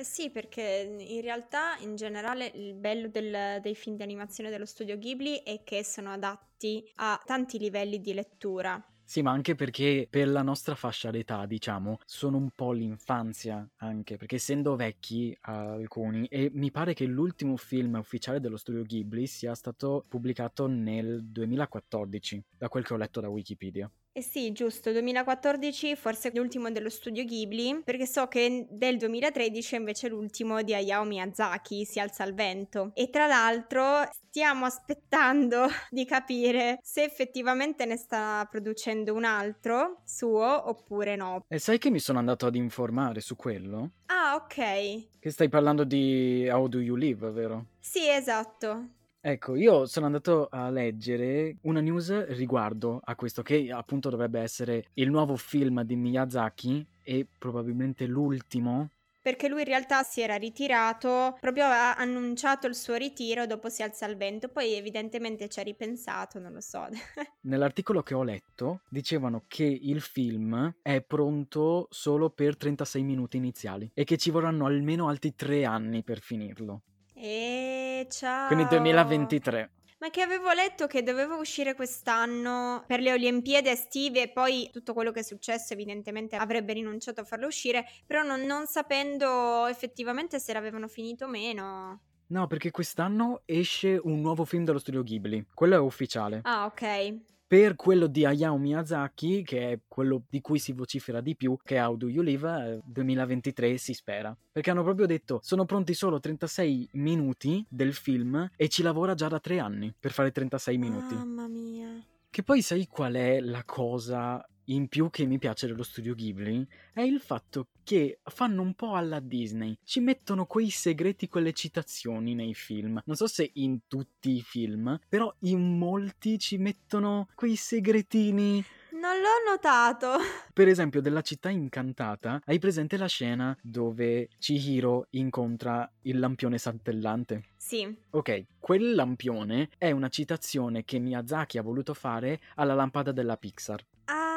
[0.00, 4.64] Eh, sì, perché in realtà in generale il bello del, dei film di animazione dello
[4.64, 8.82] studio Ghibli è che sono adatti a tanti livelli di lettura.
[9.04, 14.16] Sì, ma anche perché per la nostra fascia d'età, diciamo, sono un po' l'infanzia anche,
[14.16, 19.54] perché essendo vecchi alcuni, e mi pare che l'ultimo film ufficiale dello studio Ghibli sia
[19.54, 23.90] stato pubblicato nel 2014, da quel che ho letto da Wikipedia.
[24.12, 30.08] Eh sì, giusto, 2014 forse l'ultimo dello studio Ghibli, perché so che del 2013 invece
[30.08, 32.90] l'ultimo di Hayao Miyazaki, Si alza al vento.
[32.94, 40.68] E tra l'altro stiamo aspettando di capire se effettivamente ne sta producendo un altro suo
[40.68, 41.44] oppure no.
[41.46, 43.90] E sai che mi sono andato ad informare su quello?
[44.06, 45.18] Ah, ok.
[45.20, 47.66] Che stai parlando di How Do You Live, vero?
[47.78, 48.98] Sì, esatto.
[49.22, 54.86] Ecco, io sono andato a leggere una news riguardo a questo, che appunto dovrebbe essere
[54.94, 58.88] il nuovo film di Miyazaki e probabilmente l'ultimo.
[59.20, 63.82] Perché lui in realtà si era ritirato, proprio aveva annunciato il suo ritiro, dopo si
[63.82, 66.88] alza al vento, poi evidentemente ci ha ripensato, non lo so.
[67.42, 73.90] Nell'articolo che ho letto dicevano che il film è pronto solo per 36 minuti iniziali
[73.92, 76.84] e che ci vorranno almeno altri tre anni per finirlo.
[77.22, 78.46] E ciao.
[78.46, 79.70] Quindi 2023.
[79.98, 84.94] Ma che avevo letto che doveva uscire quest'anno per le Olimpiadi estive e poi tutto
[84.94, 90.40] quello che è successo evidentemente avrebbe rinunciato a farlo uscire, però non, non sapendo effettivamente
[90.40, 92.00] se l'avevano finito o meno.
[92.28, 95.44] No, perché quest'anno esce un nuovo film dello studio Ghibli.
[95.52, 96.40] Quello è ufficiale.
[96.44, 97.18] Ah, ok.
[97.50, 101.78] Per quello di Hayao Miyazaki, che è quello di cui si vocifera di più, che
[101.78, 104.32] è How Do You Live, eh, 2023 si spera.
[104.52, 109.26] Perché hanno proprio detto, sono pronti solo 36 minuti del film e ci lavora già
[109.26, 111.12] da tre anni per fare 36 minuti.
[111.12, 111.88] Mamma mia.
[112.30, 116.66] Che poi sai qual è la cosa in più che mi piace dello studio Ghibli?
[116.92, 119.76] È il fatto che fanno un po' alla Disney.
[119.82, 123.00] Ci mettono quei segreti, quelle citazioni nei film.
[123.04, 128.64] Non so se in tutti i film, però in molti ci mettono quei segretini.
[128.92, 130.18] Non l'ho notato.
[130.52, 137.44] Per esempio, della città incantata, hai presente la scena dove Chihiro incontra il lampione saltellante?
[137.56, 137.96] Sì.
[138.10, 143.84] Ok, quel lampione è una citazione che Miyazaki ha voluto fare alla lampada della Pixar.
[144.04, 144.29] Ah,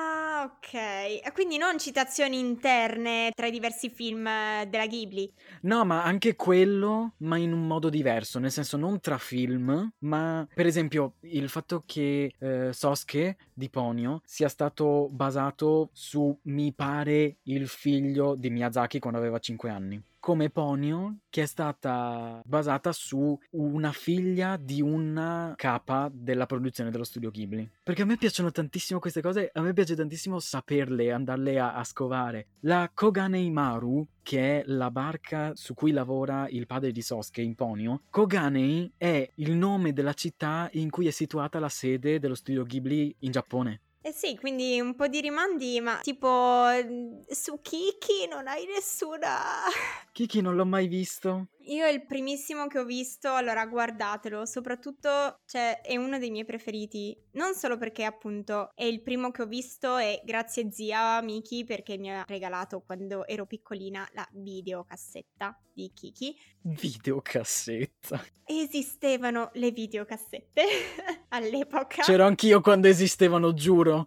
[0.43, 1.31] ok.
[1.33, 5.31] Quindi non citazioni interne tra i diversi film eh, della Ghibli.
[5.61, 10.47] No, ma anche quello, ma in un modo diverso, nel senso non tra film, ma
[10.53, 17.37] per esempio il fatto che eh, Sosuke di Ponyo sia stato basato su, mi pare,
[17.43, 20.03] il figlio di Miyazaki quando aveva 5 anni.
[20.23, 27.03] Come Ponyo, che è stata basata su una figlia di una capa della produzione dello
[27.03, 27.69] studio Ghibli.
[27.83, 31.83] Perché a me piacciono tantissimo queste cose, a me piace tantissimo saperle, andarle a, a
[31.83, 32.47] scovare.
[32.61, 37.55] La Koganei Maru, che è la barca su cui lavora il padre di Sosuke in
[37.55, 42.63] Ponyo, Koganei è il nome della città in cui è situata la sede dello studio
[42.63, 43.81] Ghibli in Giappone.
[44.05, 49.63] Eh sì, quindi un po' di rimandi, ma tipo mm, su Kiki non hai nessuna...
[50.11, 51.47] Kiki non l'ho mai visto.
[51.67, 57.17] Io il primissimo che ho visto, allora guardatelo, soprattutto cioè, è uno dei miei preferiti,
[57.33, 61.97] non solo perché appunto è il primo che ho visto e grazie zia Miki perché
[61.97, 66.35] mi ha regalato quando ero piccolina la videocassetta di Kiki.
[66.61, 68.23] Videocassetta.
[68.45, 70.63] Esistevano le videocassette
[71.29, 72.03] all'epoca.
[72.03, 74.05] C'ero anch'io quando esistevano, giuro.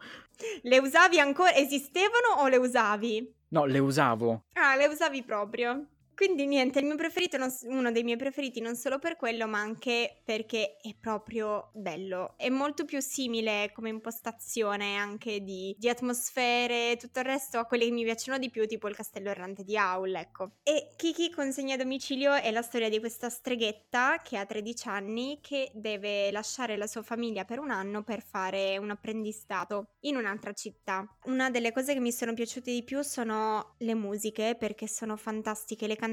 [0.62, 1.54] Le usavi ancora?
[1.54, 3.34] Esistevano o le usavi?
[3.48, 4.44] No, le usavo.
[4.52, 5.86] Ah, le usavi proprio.
[6.16, 9.58] Quindi niente, il mio preferito, non uno dei miei preferiti non solo per quello, ma
[9.58, 12.32] anche perché è proprio bello.
[12.38, 17.84] È molto più simile come impostazione anche di, di atmosfere, tutto il resto a quelle
[17.84, 20.52] che mi piacciono di più, tipo il castello errante di Howl, ecco.
[20.62, 25.40] E Kiki consegna a domicilio è la storia di questa streghetta che ha 13 anni
[25.42, 30.54] che deve lasciare la sua famiglia per un anno per fare un apprendistato in un'altra
[30.54, 31.06] città.
[31.24, 35.86] Una delle cose che mi sono piaciute di più sono le musiche perché sono fantastiche,
[35.86, 36.04] le canzoni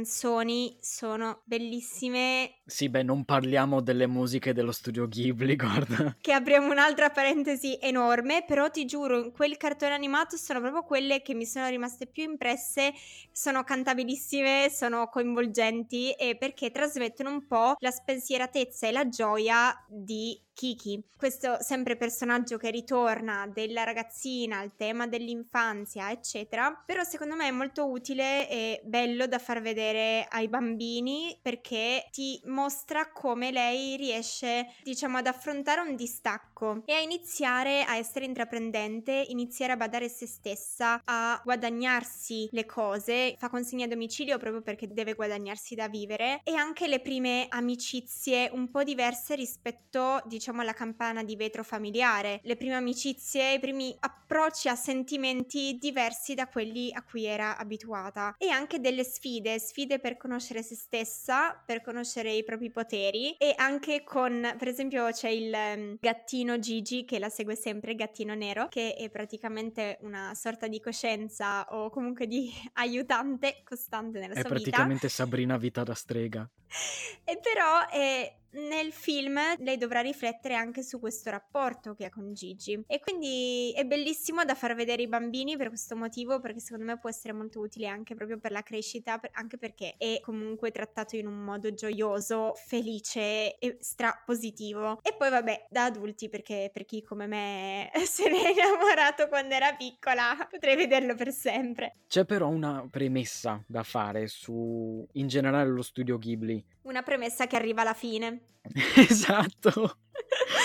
[0.81, 2.55] sono bellissime.
[2.65, 6.17] Sì, beh, non parliamo delle musiche dello studio Ghibli, guarda.
[6.19, 11.21] Che apriamo un'altra parentesi enorme, però ti giuro, in quel cartone animato sono proprio quelle
[11.21, 12.93] che mi sono rimaste più impresse,
[13.31, 20.39] sono cantabilissime, sono coinvolgenti e perché trasmettono un po' la spensieratezza e la gioia di
[20.53, 26.83] Kiki, questo sempre personaggio che ritorna della ragazzina al tema dell'infanzia, eccetera.
[26.85, 32.39] Però secondo me è molto utile e bello da far vedere ai bambini perché ti
[32.45, 39.25] mostra come lei riesce, diciamo, ad affrontare un distacco e a iniziare a essere intraprendente,
[39.29, 44.87] iniziare a badare se stessa, a guadagnarsi le cose, fa consegna a domicilio proprio perché
[44.87, 50.73] deve guadagnarsi da vivere e anche le prime amicizie un po' diverse rispetto, diciamo, alla
[50.73, 56.91] campana di vetro familiare, le prime amicizie, i primi approcci a sentimenti diversi da quelli
[56.93, 62.31] a cui era abituata e anche delle sfide, sfide per conoscere se stessa, per conoscere
[62.31, 67.29] i propri poteri e anche con, per esempio, c'è il ehm, gattino Gigi che la
[67.29, 72.51] segue sempre, il gattino nero, che è praticamente una sorta di coscienza o comunque di
[72.73, 74.61] aiutante costante nella È sua vita.
[74.61, 76.49] praticamente Sabrina vita da strega.
[77.25, 82.33] E però eh, nel film lei dovrà riflettere anche su questo rapporto che ha con
[82.33, 82.83] Gigi.
[82.87, 86.97] E quindi è bellissimo da far vedere ai bambini per questo motivo, perché secondo me
[86.97, 91.27] può essere molto utile anche proprio per la crescita, anche perché è comunque trattato in
[91.27, 94.99] un modo gioioso, felice e strapositivo.
[95.01, 99.55] E poi vabbè, da adulti, perché per chi come me se ne è innamorato quando
[99.55, 101.97] era piccola, potrei vederlo per sempre.
[102.07, 106.63] C'è però una premessa da fare su, in generale, lo studio Ghibli.
[106.83, 108.41] Una premessa che arriva alla fine.
[108.95, 109.97] esatto.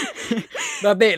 [0.82, 1.16] Vabbè,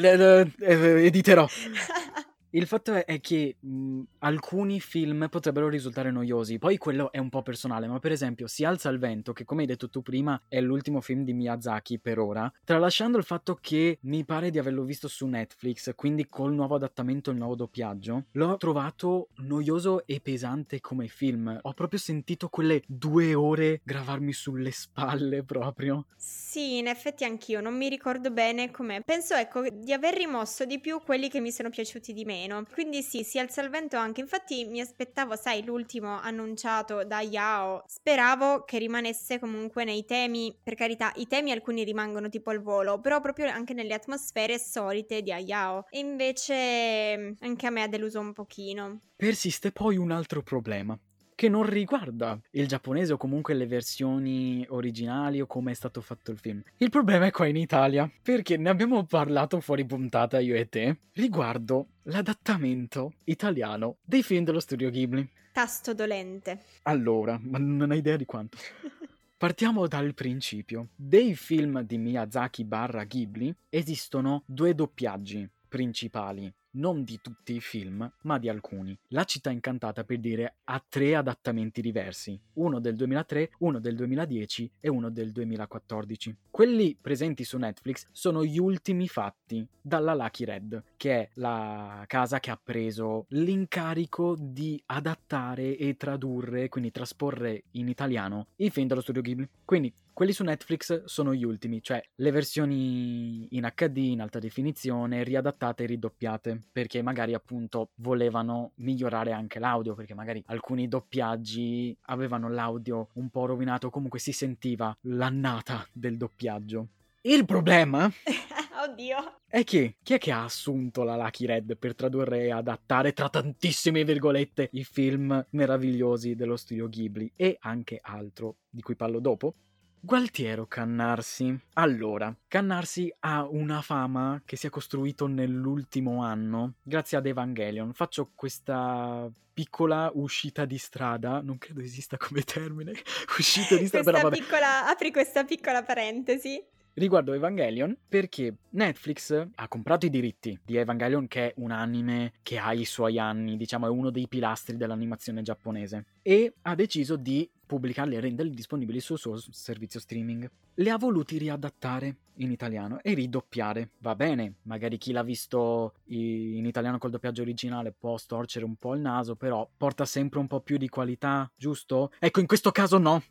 [0.58, 1.46] eh, editerò.
[2.52, 7.42] Il fatto è, che mh, alcuni film potrebbero risultare noiosi, poi quello è un po'
[7.42, 10.60] personale, ma per esempio Si alza il vento, che come hai detto tu prima è
[10.60, 15.06] l'ultimo film di Miyazaki per ora, tralasciando il fatto che mi pare di averlo visto
[15.06, 21.06] su Netflix, quindi col nuovo adattamento il nuovo doppiaggio, l'ho trovato noioso e pesante come
[21.06, 21.56] film.
[21.62, 26.06] Ho proprio sentito quelle due ore gravarmi sulle spalle proprio.
[26.22, 29.00] Sì, in effetti anch'io, non mi ricordo bene com'è.
[29.02, 32.64] Penso ecco di aver rimosso di più quelli che mi sono piaciuti di meno.
[32.72, 34.20] Quindi sì, si alza il vento anche.
[34.20, 37.84] Infatti mi aspettavo, sai, l'ultimo annunciato da Yao.
[37.86, 43.00] Speravo che rimanesse comunque nei temi, per carità, i temi alcuni rimangono tipo al volo,
[43.00, 45.86] però proprio anche nelle atmosfere solite di Ayao.
[45.90, 49.00] E invece anche a me ha deluso un pochino.
[49.16, 50.98] Persiste poi un altro problema
[51.40, 56.32] che non riguarda il giapponese o comunque le versioni originali o come è stato fatto
[56.32, 56.60] il film.
[56.76, 60.98] Il problema è qua in Italia, perché ne abbiamo parlato fuori puntata io e te
[61.14, 65.26] riguardo l'adattamento italiano dei film dello studio Ghibli.
[65.50, 66.60] Tasto dolente.
[66.82, 68.58] Allora, ma non hai idea di quanto.
[69.38, 70.88] Partiamo dal principio.
[70.94, 78.10] Dei film di Miyazaki barra Ghibli esistono due doppiaggi principali non di tutti i film,
[78.22, 78.96] ma di alcuni.
[79.08, 84.70] La città incantata, per dire, ha tre adattamenti diversi, uno del 2003, uno del 2010
[84.80, 86.36] e uno del 2014.
[86.50, 92.40] Quelli presenti su Netflix sono gli ultimi fatti dalla Lucky Red, che è la casa
[92.40, 99.00] che ha preso l'incarico di adattare e tradurre, quindi trasporre in italiano i film dello
[99.00, 99.48] studio Ghibli.
[99.64, 105.24] Quindi quelli su Netflix sono gli ultimi, cioè le versioni in HD, in alta definizione,
[105.24, 112.48] riadattate e ridoppiate, perché magari appunto volevano migliorare anche l'audio, perché magari alcuni doppiaggi avevano
[112.48, 116.88] l'audio un po' rovinato, comunque si sentiva l'annata del doppiaggio.
[117.22, 118.10] Il problema
[118.82, 119.40] Oddio.
[119.46, 123.28] È che chi è che ha assunto la Lucky Red per tradurre e adattare tra
[123.28, 129.54] tantissime virgolette i film meravigliosi dello studio Ghibli e anche altro di cui parlo dopo?
[130.02, 131.54] Gualtiero Cannarsi.
[131.74, 137.92] Allora, Cannarsi ha una fama che si è costruito nell'ultimo anno grazie ad Evangelion.
[137.92, 142.92] Faccio questa piccola uscita di strada, non credo esista come termine,
[143.36, 144.38] uscita di strada, però vabbè.
[144.38, 146.64] Piccola, apri questa piccola parentesi
[147.00, 152.58] riguardo Evangelion perché Netflix ha comprato i diritti di Evangelion che è un anime che
[152.58, 157.50] ha i suoi anni, diciamo è uno dei pilastri dell'animazione giapponese e ha deciso di
[157.66, 160.50] pubblicarli e renderli disponibili sul suo servizio streaming.
[160.74, 163.90] Li ha voluti riadattare in italiano e ridoppiare.
[163.98, 168.94] Va bene, magari chi l'ha visto in italiano col doppiaggio originale può storcere un po'
[168.94, 172.12] il naso, però porta sempre un po' più di qualità, giusto?
[172.18, 173.22] Ecco, in questo caso no.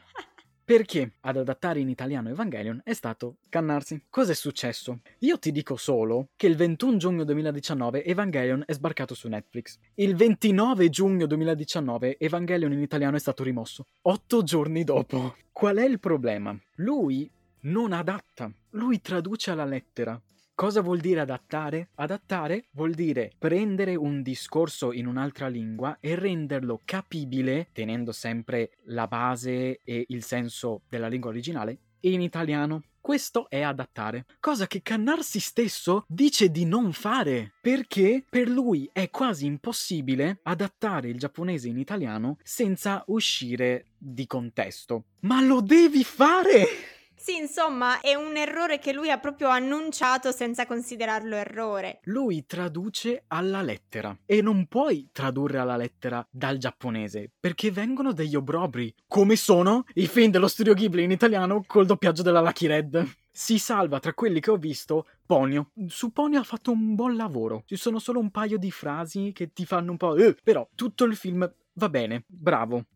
[0.71, 4.05] perché ad adattare in italiano Evangelion è stato Cannarsi.
[4.09, 5.01] Cos'è successo?
[5.19, 9.81] Io ti dico solo che il 21 giugno 2019 Evangelion è sbarcato su Netflix.
[9.95, 13.87] Il 29 giugno 2019 Evangelion in italiano è stato rimosso.
[14.03, 15.35] Otto giorni dopo.
[15.51, 16.57] Qual è il problema?
[16.77, 17.29] Lui
[17.63, 20.23] non adatta, lui traduce alla lettera.
[20.61, 21.89] Cosa vuol dire adattare?
[21.95, 29.07] Adattare vuol dire prendere un discorso in un'altra lingua e renderlo capibile, tenendo sempre la
[29.07, 32.83] base e il senso della lingua originale, in italiano.
[33.01, 39.09] Questo è adattare, cosa che Cannarsi stesso dice di non fare, perché per lui è
[39.09, 45.05] quasi impossibile adattare il giapponese in italiano senza uscire di contesto.
[45.21, 47.00] Ma lo devi fare!
[47.23, 52.01] Sì, insomma, è un errore che lui ha proprio annunciato senza considerarlo errore.
[52.05, 58.37] Lui traduce alla lettera e non puoi tradurre alla lettera dal giapponese perché vengono degli
[58.37, 63.07] obrobri, come sono i film dello studio Ghibli in italiano col doppiaggio della Lucky Red.
[63.31, 65.73] Si salva tra quelli che ho visto Ponio.
[65.89, 67.65] Su Ponio ha fatto un buon lavoro.
[67.67, 70.17] Ci sono solo un paio di frasi che ti fanno un po'.
[70.17, 72.87] Eh, però tutto il film va bene, bravo.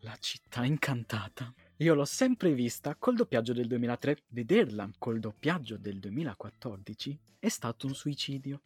[0.00, 1.52] La città incantata.
[1.80, 4.24] Io l'ho sempre vista col doppiaggio del 2003.
[4.30, 8.60] Vederla col doppiaggio del 2014 è stato un suicidio.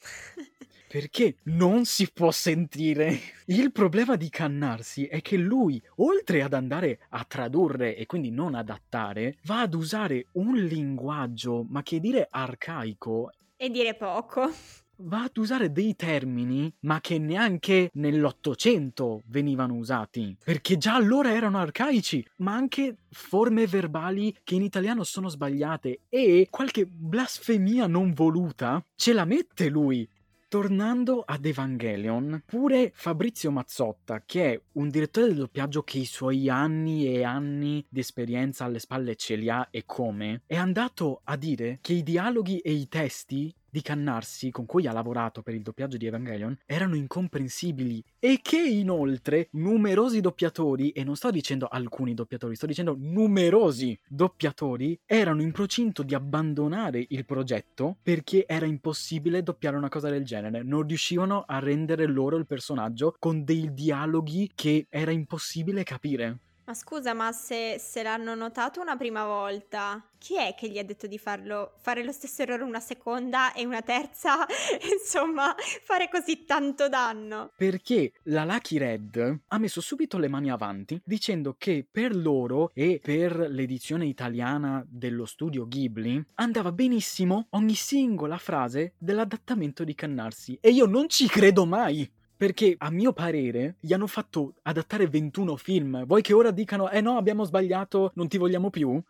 [0.88, 3.18] Perché non si può sentire.
[3.46, 8.54] Il problema di Cannarsi è che lui, oltre ad andare a tradurre e quindi non
[8.54, 13.30] adattare, va ad usare un linguaggio, ma che dire arcaico.
[13.56, 14.50] E dire poco
[14.98, 21.58] va ad usare dei termini, ma che neanche nell'Ottocento venivano usati, perché già allora erano
[21.58, 28.84] arcaici, ma anche forme verbali che in italiano sono sbagliate e qualche blasfemia non voluta
[28.94, 30.08] ce la mette lui.
[30.54, 36.48] Tornando ad Evangelion, pure Fabrizio Mazzotta, che è un direttore del doppiaggio che i suoi
[36.48, 41.36] anni e anni di esperienza alle spalle ce li ha e come, è andato a
[41.36, 45.62] dire che i dialoghi e i testi di Cannarsi con cui ha lavorato per il
[45.62, 52.14] doppiaggio di Evangelion erano incomprensibili e che inoltre numerosi doppiatori, e non sto dicendo alcuni
[52.14, 59.42] doppiatori, sto dicendo numerosi doppiatori, erano in procinto di abbandonare il progetto perché era impossibile
[59.42, 64.52] doppiare una cosa del genere, non riuscivano a rendere loro il personaggio con dei dialoghi
[64.54, 66.43] che era impossibile capire.
[66.66, 70.82] Ma scusa, ma se, se, l'hanno notato una prima volta, chi è che gli ha
[70.82, 74.46] detto di farlo, fare lo stesso errore una seconda e una terza?
[74.98, 77.52] Insomma, fare così tanto danno?
[77.54, 82.98] Perché la Lucky Red ha messo subito le mani avanti dicendo che per loro e
[83.02, 90.56] per l'edizione italiana dello studio Ghibli andava benissimo ogni singola frase dell'adattamento di Cannarsi.
[90.62, 92.22] E io non ci credo mai!
[92.36, 96.04] Perché a mio parere gli hanno fatto adattare 21 film.
[96.04, 99.00] Vuoi che ora dicano, eh no, abbiamo sbagliato, non ti vogliamo più?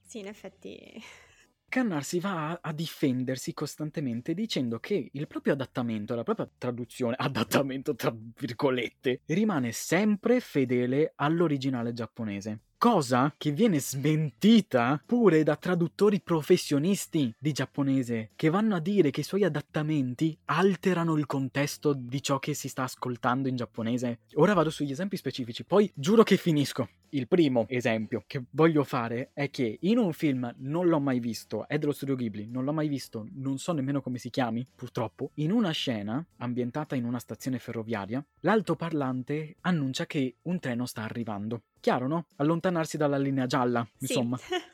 [0.00, 1.02] Sì, in effetti.
[1.68, 7.94] Cannarsi va a, a, difendersi costantemente dicendo che il proprio adattamento, la propria traduzione, adattamento
[7.94, 17.32] tra virgolette, rimane sempre fedele all'originale giapponese cosa che viene smentita pure da traduttori professionisti
[17.38, 22.40] di giapponese che vanno a dire che i suoi adattamenti alterano il contesto di ciò
[22.40, 24.22] che si sta ascoltando in giapponese.
[24.34, 26.88] Ora vado sugli esempi specifici, poi giuro che finisco.
[27.14, 31.68] Il primo esempio che voglio fare è che in un film non l'ho mai visto,
[31.68, 35.30] è dello studio Ghibli, non l'ho mai visto, non so nemmeno come si chiami, purtroppo,
[35.34, 41.64] in una scena ambientata in una stazione ferroviaria, l'altoparlante annuncia che un treno sta arrivando.
[41.80, 42.28] Chiaro, no?
[42.36, 44.38] Allontanarsi dalla linea gialla, insomma.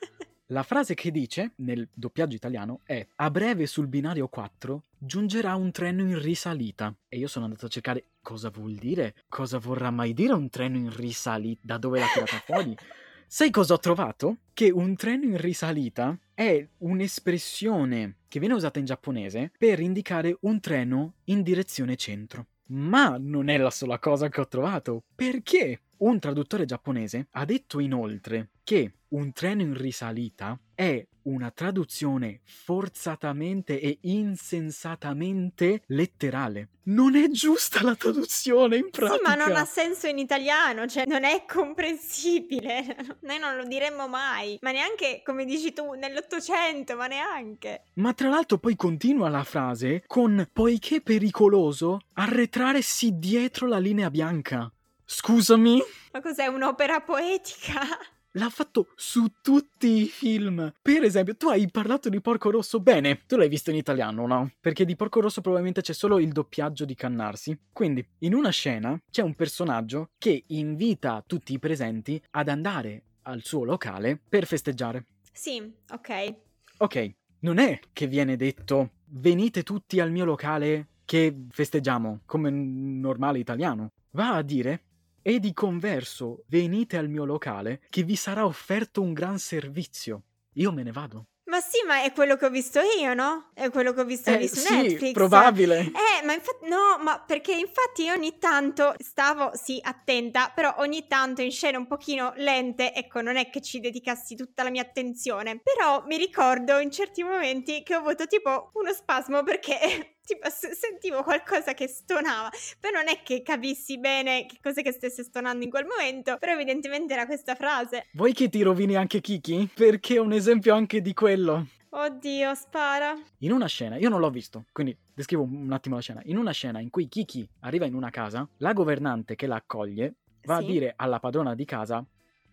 [0.51, 5.71] La frase che dice, nel doppiaggio italiano, è a breve sul binario 4 giungerà un
[5.73, 6.95] treno in risalita.
[7.07, 10.79] E io sono andato a cercare cosa vuol dire, cosa vorrà mai dire un treno
[10.79, 12.75] in risalita, da dove l'ha tirata fuori.
[13.29, 14.39] Sai cosa ho trovato?
[14.55, 20.61] Che un treno in risalita è un'espressione che viene usata in giapponese per indicare un
[20.61, 22.47] treno in direzione centro.
[22.69, 27.81] Ma non è la sola cosa che ho trovato, perché un traduttore giapponese ha detto
[27.81, 36.69] inoltre che un treno in risalita è una traduzione forzatamente e insensatamente letterale.
[36.85, 39.17] Non è giusta la traduzione in pratica.
[39.17, 42.97] Sì, ma non ha senso in italiano, cioè non è comprensibile.
[43.21, 47.85] Noi non lo diremmo mai, ma neanche, come dici tu, nell'Ottocento, ma neanche.
[47.95, 54.11] Ma tra l'altro poi continua la frase con poiché pericoloso arretrare sì dietro la linea
[54.11, 54.71] bianca.
[55.05, 55.83] Scusami?
[56.13, 57.81] Ma cos'è un'opera poetica?
[58.33, 60.73] L'ha fatto su tutti i film.
[60.83, 63.23] Per esempio, tu hai parlato di Porco Rosso bene.
[63.27, 64.53] Tu l'hai visto in italiano, no?
[64.61, 67.59] Perché di Porco Rosso probabilmente c'è solo il doppiaggio di Cannarsi.
[67.73, 73.43] Quindi, in una scena c'è un personaggio che invita tutti i presenti ad andare al
[73.43, 75.07] suo locale per festeggiare.
[75.33, 76.35] Sì, ok.
[76.79, 83.39] Ok, non è che viene detto venite tutti al mio locale che festeggiamo come normale
[83.39, 83.93] italiano.
[84.11, 84.83] Va a dire
[85.29, 90.23] e di converso venite al mio locale che vi sarà offerto un gran servizio.
[90.55, 91.27] Io me ne vado.
[91.45, 93.51] Ma sì, ma è quello che ho visto io, no?
[93.53, 95.13] È quello che ho visto eh, lì su sì, Netflix.
[95.13, 95.81] probabile.
[95.81, 101.43] Eh, ma infatti, no, ma perché infatti ogni tanto stavo, sì, attenta, però ogni tanto
[101.43, 105.61] in scene un pochino lente, ecco, non è che ci dedicassi tutta la mia attenzione.
[105.63, 111.23] Però mi ricordo in certi momenti che ho avuto tipo uno spasmo perché tipo sentivo
[111.23, 115.71] qualcosa che stonava, però non è che capissi bene che cosa che stesse stonando in
[115.71, 118.09] quel momento, però evidentemente era questa frase.
[118.13, 119.71] Vuoi che ti rovini anche Kiki?
[119.73, 121.67] Perché è un esempio anche di quello.
[121.91, 123.15] Oddio, spara.
[123.39, 126.21] In una scena, io non l'ho visto, quindi descrivo un attimo la scena.
[126.25, 130.17] In una scena in cui Kiki arriva in una casa, la governante che la accoglie
[130.43, 130.65] va sì.
[130.65, 132.05] a dire alla padrona di casa: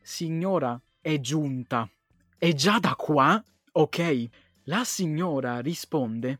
[0.01, 1.89] Signora, è giunta.
[2.37, 3.43] È già da qua?
[3.73, 4.29] Ok.
[4.63, 6.39] La signora risponde: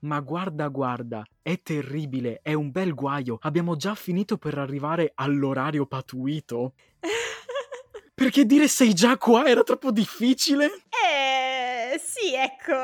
[0.00, 3.38] ma guarda, guarda, è terribile, è un bel guaio.
[3.42, 6.74] Abbiamo già finito per arrivare all'orario patuito.
[8.14, 10.66] Perché dire sei già qua era troppo difficile?
[10.88, 12.74] Eh, sì, ecco.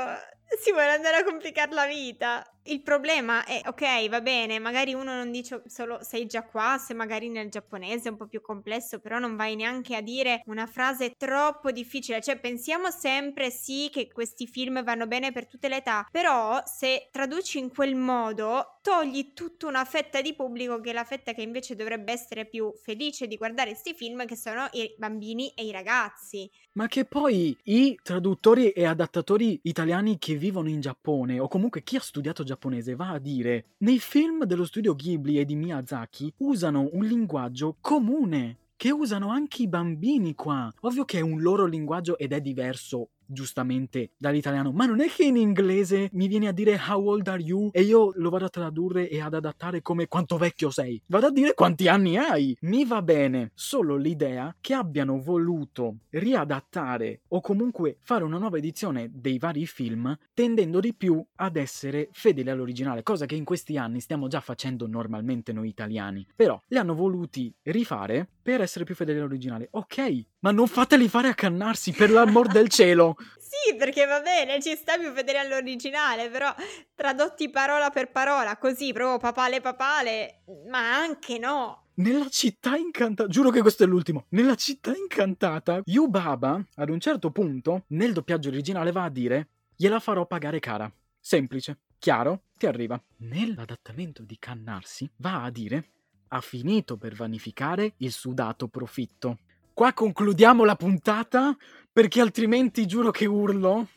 [0.60, 2.44] Si vuole andare a complicare la vita.
[2.68, 6.94] Il problema è, ok, va bene, magari uno non dice solo sei già qua, se
[6.94, 10.66] magari nel giapponese è un po' più complesso, però non vai neanche a dire una
[10.66, 12.20] frase troppo difficile.
[12.20, 17.08] Cioè, pensiamo sempre sì che questi film vanno bene per tutte le età, però se
[17.12, 21.42] traduci in quel modo, togli tutta una fetta di pubblico che è la fetta che
[21.42, 25.70] invece dovrebbe essere più felice di guardare questi film, che sono i bambini e i
[25.70, 26.50] ragazzi.
[26.72, 31.96] Ma che poi i traduttori e adattatori italiani che vivono in Giappone, o comunque chi
[31.96, 36.32] ha studiato giapponese, giapponese va a dire nei film dello studio Ghibli e di Miyazaki
[36.38, 40.72] usano un linguaggio comune che usano anche i bambini qua.
[40.80, 45.24] Ovvio che è un loro linguaggio ed è diverso giustamente dall'italiano, ma non è che
[45.24, 48.48] in inglese mi viene a dire how old are you e io lo vado a
[48.48, 51.00] tradurre e ad adattare come quanto vecchio sei.
[51.06, 52.56] Vado a dire quanti anni hai.
[52.62, 59.10] Mi va bene solo l'idea che abbiano voluto riadattare o comunque fare una nuova edizione
[59.12, 64.00] dei vari film tendendo di più ad essere fedeli all'originale, cosa che in questi anni
[64.00, 66.26] stiamo già facendo normalmente noi italiani.
[66.34, 69.68] Però li hanno voluti rifare per essere più fedeli all'originale.
[69.72, 73.16] Ok, ma non fateli fare accannarsi per l'amor del cielo.
[73.46, 76.52] Sì, perché va bene, ci sta più fedele all'originale, però
[76.94, 81.86] tradotti parola per parola, così, proprio papale papale, ma anche no.
[81.94, 84.26] Nella città incantata, giuro che questo è l'ultimo.
[84.30, 90.00] Nella città incantata, Yubaba, ad un certo punto, nel doppiaggio originale va a dire: Gliela
[90.00, 90.92] farò pagare cara.
[91.18, 93.00] Semplice, chiaro, ti arriva.
[93.18, 95.92] Nell'adattamento di Cannarsi va a dire:
[96.28, 99.38] Ha finito per vanificare il sudato profitto.
[99.76, 101.54] Qua concludiamo la puntata
[101.92, 103.88] perché altrimenti giuro che urlo.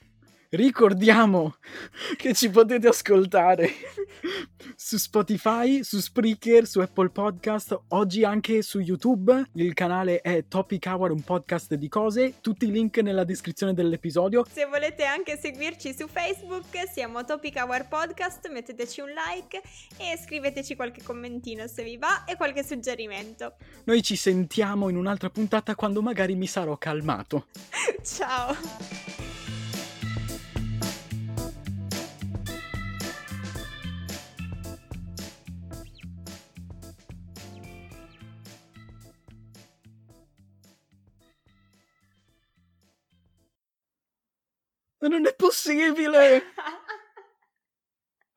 [0.52, 1.58] Ricordiamo
[2.18, 3.72] che ci potete ascoltare
[4.76, 9.50] su Spotify, su Spreaker, su Apple Podcast, oggi anche su YouTube.
[9.54, 12.40] Il canale è Topic Hour, un podcast di cose.
[12.42, 14.44] Tutti i link nella descrizione dell'episodio.
[14.52, 19.62] Se volete anche seguirci su Facebook, siamo Topic Hour Podcast, metteteci un like
[19.98, 23.54] e scriveteci qualche commentino se vi va e qualche suggerimento.
[23.84, 27.46] Noi ci sentiamo in un'altra puntata quando magari mi sarò calmato.
[28.02, 29.19] Ciao!
[45.02, 46.44] Ma non è possibile!